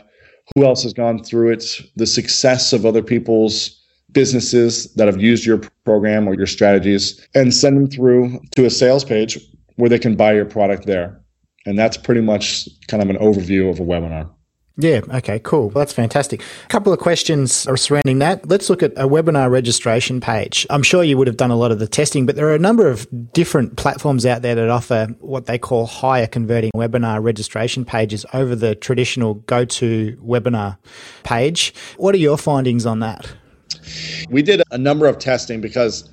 who 0.54 0.64
else 0.64 0.82
has 0.82 0.92
gone 0.92 1.22
through 1.22 1.50
it, 1.52 1.80
the 1.96 2.06
success 2.06 2.72
of 2.72 2.84
other 2.84 3.02
people's 3.02 3.76
businesses 4.12 4.92
that 4.94 5.06
have 5.06 5.20
used 5.20 5.46
your 5.46 5.60
program 5.84 6.28
or 6.28 6.34
your 6.34 6.46
strategies, 6.46 7.26
and 7.34 7.54
send 7.54 7.76
them 7.76 7.86
through 7.86 8.40
to 8.56 8.66
a 8.66 8.70
sales 8.70 9.04
page 9.04 9.38
where 9.76 9.88
they 9.88 9.98
can 9.98 10.16
buy 10.16 10.32
your 10.32 10.44
product 10.44 10.86
there. 10.86 11.20
And 11.66 11.78
that's 11.78 11.96
pretty 11.96 12.20
much 12.20 12.68
kind 12.88 13.02
of 13.02 13.10
an 13.10 13.16
overview 13.16 13.70
of 13.70 13.78
a 13.78 13.84
webinar. 13.84 14.28
Yeah. 14.80 15.00
Okay. 15.14 15.38
Cool. 15.40 15.68
Well, 15.68 15.82
that's 15.82 15.92
fantastic. 15.92 16.42
A 16.64 16.68
couple 16.68 16.92
of 16.92 16.98
questions 16.98 17.52
surrounding 17.52 18.18
that. 18.20 18.48
Let's 18.48 18.70
look 18.70 18.82
at 18.82 18.92
a 18.92 19.06
webinar 19.06 19.50
registration 19.50 20.20
page. 20.20 20.66
I'm 20.70 20.82
sure 20.82 21.04
you 21.04 21.18
would 21.18 21.26
have 21.26 21.36
done 21.36 21.50
a 21.50 21.56
lot 21.56 21.70
of 21.70 21.78
the 21.78 21.86
testing, 21.86 22.24
but 22.24 22.34
there 22.36 22.48
are 22.48 22.54
a 22.54 22.58
number 22.58 22.88
of 22.88 23.06
different 23.32 23.76
platforms 23.76 24.24
out 24.24 24.42
there 24.42 24.54
that 24.54 24.70
offer 24.70 25.08
what 25.20 25.46
they 25.46 25.58
call 25.58 25.86
higher 25.86 26.26
converting 26.26 26.70
webinar 26.74 27.22
registration 27.22 27.84
pages 27.84 28.24
over 28.32 28.56
the 28.56 28.74
traditional 28.74 29.36
GoToWebinar 29.36 30.78
page. 31.24 31.74
What 31.98 32.14
are 32.14 32.18
your 32.18 32.38
findings 32.38 32.86
on 32.86 33.00
that? 33.00 33.30
We 34.30 34.42
did 34.42 34.62
a 34.70 34.78
number 34.78 35.06
of 35.06 35.18
testing 35.18 35.60
because 35.60 36.08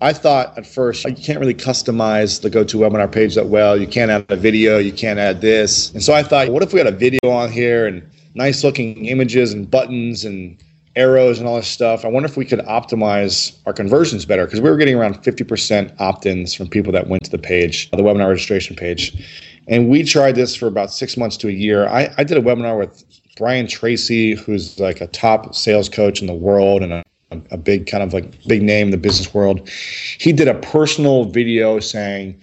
I 0.00 0.12
thought 0.12 0.56
at 0.56 0.66
first 0.66 1.04
you 1.04 1.14
can't 1.14 1.40
really 1.40 1.54
customize 1.54 2.40
the 2.40 2.50
GoToWebinar 2.50 3.10
page 3.10 3.34
that 3.34 3.48
well. 3.48 3.76
You 3.76 3.86
can't 3.86 4.10
add 4.10 4.26
a 4.28 4.36
video, 4.36 4.78
you 4.78 4.92
can't 4.92 5.18
add 5.18 5.40
this. 5.40 5.92
And 5.92 6.02
so 6.02 6.14
I 6.14 6.22
thought, 6.22 6.50
what 6.50 6.62
if 6.62 6.72
we 6.72 6.78
had 6.78 6.86
a 6.86 6.92
video 6.92 7.30
on 7.30 7.50
here 7.50 7.86
and 7.86 8.08
nice 8.34 8.62
looking 8.62 9.06
images 9.06 9.52
and 9.52 9.68
buttons 9.68 10.24
and 10.24 10.56
arrows 10.94 11.40
and 11.40 11.48
all 11.48 11.56
this 11.56 11.66
stuff? 11.66 12.04
I 12.04 12.08
wonder 12.08 12.28
if 12.28 12.36
we 12.36 12.44
could 12.44 12.60
optimize 12.60 13.56
our 13.66 13.72
conversions 13.72 14.24
better 14.24 14.44
because 14.44 14.60
we 14.60 14.70
were 14.70 14.76
getting 14.76 14.94
around 14.94 15.20
50% 15.22 16.00
opt 16.00 16.26
ins 16.26 16.54
from 16.54 16.68
people 16.68 16.92
that 16.92 17.08
went 17.08 17.24
to 17.24 17.30
the 17.30 17.38
page, 17.38 17.90
the 17.90 17.96
webinar 17.98 18.28
registration 18.28 18.76
page. 18.76 19.16
And 19.66 19.88
we 19.88 20.04
tried 20.04 20.36
this 20.36 20.54
for 20.54 20.68
about 20.68 20.92
six 20.92 21.16
months 21.16 21.36
to 21.38 21.48
a 21.48 21.52
year. 21.52 21.88
I, 21.88 22.14
I 22.16 22.22
did 22.22 22.38
a 22.38 22.40
webinar 22.40 22.78
with 22.78 23.04
Brian 23.36 23.66
Tracy, 23.66 24.34
who's 24.34 24.78
like 24.78 25.00
a 25.00 25.08
top 25.08 25.56
sales 25.56 25.88
coach 25.88 26.20
in 26.20 26.28
the 26.28 26.34
world 26.34 26.82
and 26.84 26.92
a 26.92 27.02
a, 27.30 27.40
a 27.52 27.56
big 27.56 27.86
kind 27.86 28.02
of 28.02 28.12
like 28.12 28.46
big 28.46 28.62
name 28.62 28.88
in 28.88 28.90
the 28.90 28.98
business 28.98 29.32
world. 29.34 29.68
He 29.68 30.32
did 30.32 30.48
a 30.48 30.54
personal 30.54 31.24
video 31.24 31.80
saying, 31.80 32.40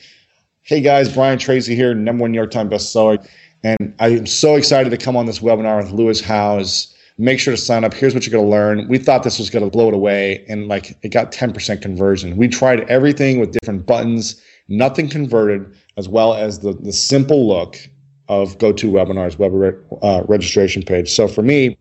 Hey 0.64 0.82
guys, 0.82 1.14
Brian 1.14 1.38
Tracy 1.38 1.76
here, 1.76 1.94
number 1.94 2.24
one 2.24 2.32
New 2.32 2.38
York 2.38 2.52
Times 2.52 2.72
bestseller. 2.72 3.28
And 3.64 3.96
I 4.00 4.10
am 4.10 4.26
so 4.28 4.56
excited 4.56 4.90
to 4.92 4.98
come 4.98 5.16
on 5.16 5.26
this 5.26 5.40
webinar 5.40 5.82
with 5.82 5.92
Lewis 5.92 6.22
Howes. 6.22 6.94
Make 7.18 7.40
sure 7.40 7.56
to 7.56 7.62
sign 7.62 7.84
up. 7.84 7.94
Here's 7.94 8.14
what 8.14 8.26
you're 8.26 8.32
going 8.32 8.46
to 8.46 8.52
learn. 8.52 8.88
We 8.90 8.98
thought 8.98 9.24
this 9.24 9.40
was 9.40 9.50
going 9.50 9.64
to 9.64 9.72
blow 9.72 9.88
it 9.88 9.94
away, 9.94 10.46
and 10.50 10.68
like 10.68 10.98
it 11.02 11.10
got 11.10 11.32
10% 11.32 11.82
conversion. 11.82 12.36
We 12.36 12.48
tried 12.50 12.82
everything 12.90 13.40
with 13.40 13.54
different 13.54 13.86
buttons, 13.86 14.40
nothing 14.68 15.08
converted, 15.10 15.76
as 15.98 16.10
well 16.10 16.34
as 16.34 16.60
the, 16.60 16.74
the 16.74 16.92
simple 16.92 17.48
look 17.48 17.78
of 18.28 18.58
GoToWebinar's 18.58 19.40
web 19.40 19.54
re- 19.54 19.74
uh, 20.02 20.24
registration 20.28 20.84
page. 20.84 21.12
So 21.12 21.28
for 21.28 21.42
me, 21.42 21.78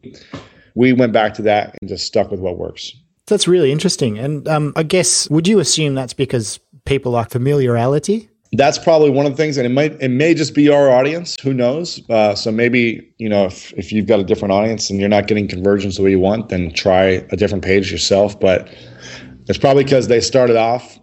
we 0.75 0.93
went 0.93 1.13
back 1.13 1.35
to 1.35 1.43
that 1.43 1.77
and 1.81 1.89
just 1.89 2.07
stuck 2.07 2.31
with 2.31 2.41
what 2.41 2.59
works. 2.59 2.93
That's 3.27 3.49
really 3.49 3.73
interesting. 3.73 4.19
And 4.19 4.47
um, 4.49 4.73
I 4.77 4.83
guess, 4.83 5.29
would 5.31 5.49
you 5.49 5.59
assume 5.59 5.95
that's 5.95 6.13
because 6.13 6.61
people 6.85 7.13
like 7.13 7.31
familiarity? 7.31 8.29
That's 8.53 8.79
probably 8.79 9.11
one 9.11 9.27
of 9.27 9.33
the 9.33 9.37
things, 9.37 9.57
and 9.57 9.67
it 9.67 9.71
might 9.71 10.01
it 10.01 10.11
may 10.11 10.33
just 10.33 10.55
be 10.55 10.69
our 10.69 10.89
audience. 10.89 11.37
Who 11.43 11.53
knows? 11.53 12.01
Uh, 12.09 12.37
so 12.37 12.53
maybe 12.53 13.13
you 13.19 13.29
know 13.29 13.47
if 13.47 13.73
if 13.73 13.91
you've 13.91 14.07
got 14.07 14.21
a 14.21 14.25
different 14.25 14.53
audience 14.53 14.91
and 14.91 15.01
you're 15.01 15.09
not 15.09 15.27
getting 15.27 15.49
conversions 15.49 15.97
the 15.97 16.03
way 16.03 16.11
you 16.11 16.21
want, 16.21 16.51
then 16.51 16.73
try 16.73 17.27
a 17.31 17.37
different 17.37 17.65
page 17.65 17.91
yourself. 17.91 18.39
But 18.39 18.69
it's 19.49 19.59
probably 19.59 19.83
because 19.83 20.07
they 20.07 20.21
started 20.21 20.57
off 20.57 21.01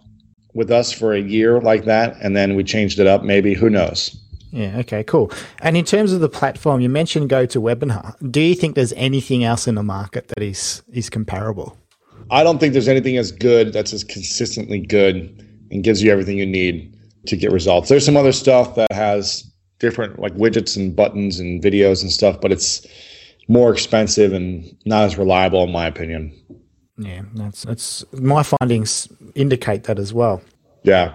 with 0.54 0.70
us 0.70 0.92
for 0.92 1.12
a 1.12 1.20
year 1.20 1.60
like 1.60 1.84
that, 1.84 2.16
and 2.22 2.34
then 2.34 2.56
we 2.56 2.64
changed 2.64 2.98
it 2.98 3.06
up. 3.06 3.22
Maybe 3.22 3.52
who 3.52 3.68
knows? 3.68 4.16
Yeah. 4.52 4.78
Okay. 4.80 5.02
Cool. 5.02 5.32
And 5.62 5.76
in 5.76 5.84
terms 5.84 6.12
of 6.12 6.20
the 6.20 6.28
platform, 6.28 6.80
you 6.80 6.88
mentioned 6.90 7.30
GoToWebinar. 7.30 8.30
Do 8.30 8.40
you 8.40 8.54
think 8.54 8.74
there's 8.74 8.92
anything 8.92 9.42
else 9.44 9.66
in 9.66 9.74
the 9.74 9.82
market 9.82 10.28
that 10.28 10.42
is 10.42 10.82
is 10.92 11.10
comparable? 11.10 11.76
I 12.30 12.44
don't 12.44 12.58
think 12.58 12.74
there's 12.74 12.88
anything 12.88 13.16
as 13.16 13.32
good 13.32 13.72
that's 13.72 13.92
as 13.92 14.04
consistently 14.04 14.78
good 14.78 15.48
and 15.70 15.82
gives 15.82 16.02
you 16.02 16.12
everything 16.12 16.38
you 16.38 16.46
need 16.46 16.94
to 17.26 17.36
get 17.36 17.50
results. 17.50 17.88
There's 17.88 18.04
some 18.04 18.16
other 18.16 18.32
stuff 18.32 18.74
that 18.74 18.92
has 18.92 19.50
different 19.78 20.18
like 20.18 20.34
widgets 20.34 20.76
and 20.76 20.94
buttons 20.94 21.40
and 21.40 21.62
videos 21.62 22.02
and 22.02 22.12
stuff, 22.12 22.40
but 22.40 22.52
it's 22.52 22.86
more 23.48 23.72
expensive 23.72 24.32
and 24.32 24.64
not 24.84 25.04
as 25.04 25.18
reliable 25.18 25.64
in 25.64 25.72
my 25.72 25.86
opinion. 25.86 26.32
Yeah, 26.98 27.22
that's 27.34 27.62
that's 27.62 28.04
my 28.12 28.42
findings 28.42 29.08
indicate 29.34 29.84
that 29.84 29.98
as 29.98 30.12
well. 30.12 30.42
Yeah. 30.82 31.14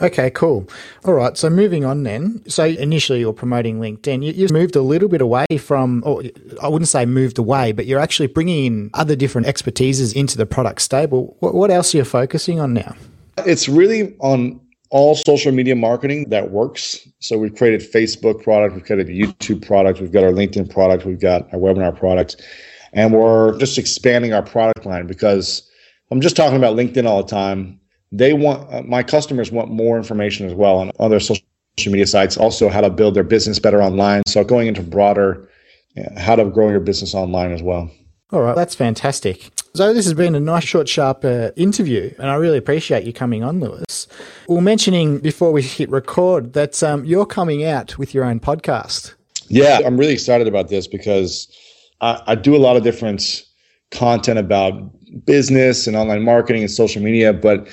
Okay, 0.00 0.30
cool. 0.30 0.68
All 1.04 1.14
right. 1.14 1.36
So 1.36 1.50
moving 1.50 1.84
on 1.84 2.04
then. 2.04 2.42
So 2.48 2.64
initially 2.64 3.20
you're 3.20 3.32
promoting 3.32 3.80
LinkedIn. 3.80 4.24
You, 4.24 4.42
have 4.42 4.52
moved 4.52 4.76
a 4.76 4.82
little 4.82 5.08
bit 5.08 5.20
away 5.20 5.46
from, 5.58 6.02
or 6.06 6.22
I 6.62 6.68
wouldn't 6.68 6.88
say 6.88 7.04
moved 7.04 7.38
away, 7.38 7.72
but 7.72 7.86
you're 7.86 7.98
actually 7.98 8.28
bringing 8.28 8.66
in 8.66 8.90
other 8.94 9.16
different 9.16 9.46
expertises 9.48 10.14
into 10.14 10.36
the 10.36 10.46
product 10.46 10.82
stable. 10.82 11.36
What, 11.40 11.54
what 11.54 11.70
else 11.70 11.94
are 11.94 11.98
you 11.98 12.04
focusing 12.04 12.60
on 12.60 12.74
now? 12.74 12.94
It's 13.38 13.68
really 13.68 14.16
on 14.20 14.60
all 14.90 15.14
social 15.14 15.52
media 15.52 15.74
marketing 15.74 16.30
that 16.30 16.50
works. 16.50 17.06
So 17.18 17.36
we've 17.36 17.54
created 17.54 17.80
Facebook 17.80 18.42
product, 18.42 18.74
we've 18.74 18.84
created 18.84 19.08
YouTube 19.08 19.66
product, 19.66 20.00
we've 20.00 20.12
got 20.12 20.24
our 20.24 20.30
LinkedIn 20.30 20.70
product, 20.70 21.04
we've 21.04 21.20
got 21.20 21.52
our 21.52 21.58
webinar 21.58 21.96
product, 21.96 22.40
and 22.92 23.12
we're 23.12 23.58
just 23.58 23.78
expanding 23.78 24.32
our 24.32 24.42
product 24.42 24.86
line 24.86 25.06
because 25.06 25.68
I'm 26.10 26.20
just 26.20 26.36
talking 26.36 26.56
about 26.56 26.76
LinkedIn 26.76 27.06
all 27.06 27.22
the 27.22 27.28
time 27.28 27.80
they 28.12 28.32
want 28.32 28.72
uh, 28.72 28.82
my 28.82 29.02
customers 29.02 29.50
want 29.50 29.70
more 29.70 29.96
information 29.96 30.46
as 30.46 30.54
well 30.54 30.78
on 30.78 30.90
other 30.98 31.20
social 31.20 31.44
media 31.86 32.06
sites 32.06 32.36
also 32.36 32.68
how 32.68 32.80
to 32.80 32.90
build 32.90 33.14
their 33.14 33.24
business 33.24 33.58
better 33.58 33.82
online. 33.82 34.22
So 34.26 34.44
going 34.44 34.66
into 34.66 34.82
broader 34.82 35.48
uh, 35.96 36.18
how 36.20 36.36
to 36.36 36.44
grow 36.46 36.70
your 36.70 36.80
business 36.80 37.14
online 37.14 37.52
as 37.52 37.62
well. 37.62 37.90
All 38.30 38.42
right. 38.42 38.56
That's 38.56 38.74
fantastic. 38.74 39.50
So 39.74 39.94
this 39.94 40.04
has 40.04 40.14
been 40.14 40.34
a 40.34 40.40
nice 40.40 40.64
short 40.64 40.88
sharp 40.88 41.24
uh, 41.24 41.50
interview 41.56 42.12
and 42.18 42.30
i 42.30 42.34
really 42.34 42.58
appreciate 42.58 43.04
you 43.04 43.12
coming 43.12 43.44
on 43.44 43.60
lewis. 43.60 44.08
We 44.48 44.56
are 44.56 44.62
mentioning 44.62 45.18
before 45.18 45.52
we 45.52 45.62
hit 45.62 45.90
record 45.90 46.54
that 46.54 46.82
um, 46.82 47.04
you're 47.04 47.26
coming 47.26 47.64
out 47.64 47.98
with 47.98 48.14
your 48.14 48.24
own 48.24 48.40
podcast. 48.40 49.14
Yeah 49.48 49.80
i'm 49.84 49.96
really 49.96 50.14
excited 50.14 50.48
about 50.48 50.68
this 50.68 50.86
because 50.86 51.48
I, 52.00 52.22
I 52.26 52.34
do 52.34 52.56
a 52.56 52.58
lot 52.58 52.76
of 52.76 52.82
different 52.82 53.44
content 53.90 54.38
about 54.38 54.72
business 55.24 55.86
and 55.86 55.96
online 55.96 56.22
marketing 56.22 56.62
and 56.62 56.70
social 56.70 57.02
media. 57.02 57.32
But 57.32 57.68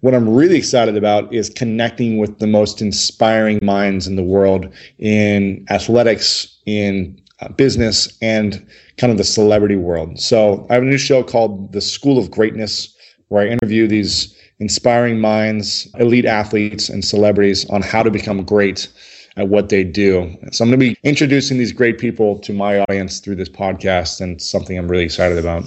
what 0.00 0.14
I'm 0.14 0.28
really 0.28 0.56
excited 0.56 0.96
about 0.96 1.32
is 1.32 1.50
connecting 1.50 2.18
with 2.18 2.38
the 2.38 2.46
most 2.46 2.80
inspiring 2.80 3.58
minds 3.62 4.06
in 4.06 4.16
the 4.16 4.22
world 4.22 4.72
in 4.98 5.66
athletics, 5.70 6.58
in 6.66 7.20
uh, 7.40 7.48
business, 7.48 8.16
and 8.22 8.66
kind 8.96 9.10
of 9.10 9.18
the 9.18 9.24
celebrity 9.24 9.76
world. 9.76 10.18
So 10.18 10.66
I 10.70 10.74
have 10.74 10.82
a 10.82 10.86
new 10.86 10.98
show 10.98 11.22
called 11.22 11.72
The 11.72 11.80
School 11.80 12.18
of 12.18 12.30
Greatness, 12.30 12.94
where 13.28 13.42
I 13.42 13.48
interview 13.48 13.86
these 13.86 14.34
inspiring 14.58 15.20
minds, 15.20 15.88
elite 15.98 16.26
athletes, 16.26 16.88
and 16.88 17.04
celebrities 17.04 17.68
on 17.70 17.82
how 17.82 18.02
to 18.02 18.10
become 18.10 18.42
great 18.44 18.88
at 19.36 19.48
what 19.48 19.68
they 19.68 19.84
do. 19.84 20.36
So 20.52 20.64
I'm 20.64 20.70
going 20.70 20.80
to 20.80 20.86
be 20.90 20.98
introducing 21.02 21.56
these 21.58 21.72
great 21.72 21.98
people 21.98 22.38
to 22.40 22.52
my 22.52 22.80
audience 22.80 23.20
through 23.20 23.36
this 23.36 23.48
podcast, 23.48 24.20
and 24.20 24.40
something 24.40 24.78
I'm 24.78 24.90
really 24.90 25.04
excited 25.04 25.38
about. 25.38 25.64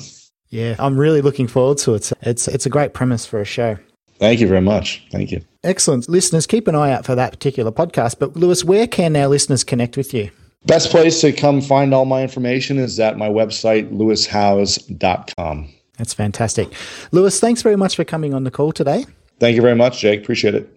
Yeah, 0.49 0.75
I'm 0.77 0.97
really 0.97 1.21
looking 1.21 1.47
forward 1.47 1.79
to 1.79 1.95
it. 1.95 2.11
It's 2.21 2.47
it's 2.47 2.65
a 2.65 2.69
great 2.69 2.93
premise 2.93 3.25
for 3.25 3.39
a 3.41 3.45
show. 3.45 3.77
Thank 4.23 4.39
you 4.39 4.47
very 4.47 4.61
much. 4.61 5.03
Thank 5.11 5.33
you. 5.33 5.41
Excellent. 5.65 6.07
Listeners, 6.07 6.47
keep 6.47 6.69
an 6.69 6.75
eye 6.75 6.93
out 6.93 7.05
for 7.05 7.13
that 7.13 7.33
particular 7.33 7.73
podcast. 7.73 8.19
But 8.19 8.37
Lewis, 8.37 8.63
where 8.63 8.87
can 8.87 9.17
our 9.17 9.27
listeners 9.27 9.65
connect 9.65 9.97
with 9.97 10.13
you? 10.13 10.31
Best 10.65 10.91
place 10.91 11.19
to 11.19 11.33
come 11.33 11.59
find 11.59 11.93
all 11.93 12.05
my 12.05 12.21
information 12.21 12.77
is 12.77 12.97
at 13.01 13.17
my 13.17 13.27
website, 13.27 13.91
lewishowes.com. 13.91 15.73
That's 15.97 16.13
fantastic. 16.13 16.73
Lewis, 17.11 17.41
thanks 17.41 17.61
very 17.61 17.75
much 17.75 17.97
for 17.97 18.05
coming 18.05 18.33
on 18.33 18.45
the 18.45 18.51
call 18.51 18.71
today. 18.71 19.05
Thank 19.41 19.57
you 19.57 19.61
very 19.61 19.75
much, 19.75 19.99
Jake. 19.99 20.21
Appreciate 20.21 20.55
it. 20.55 20.73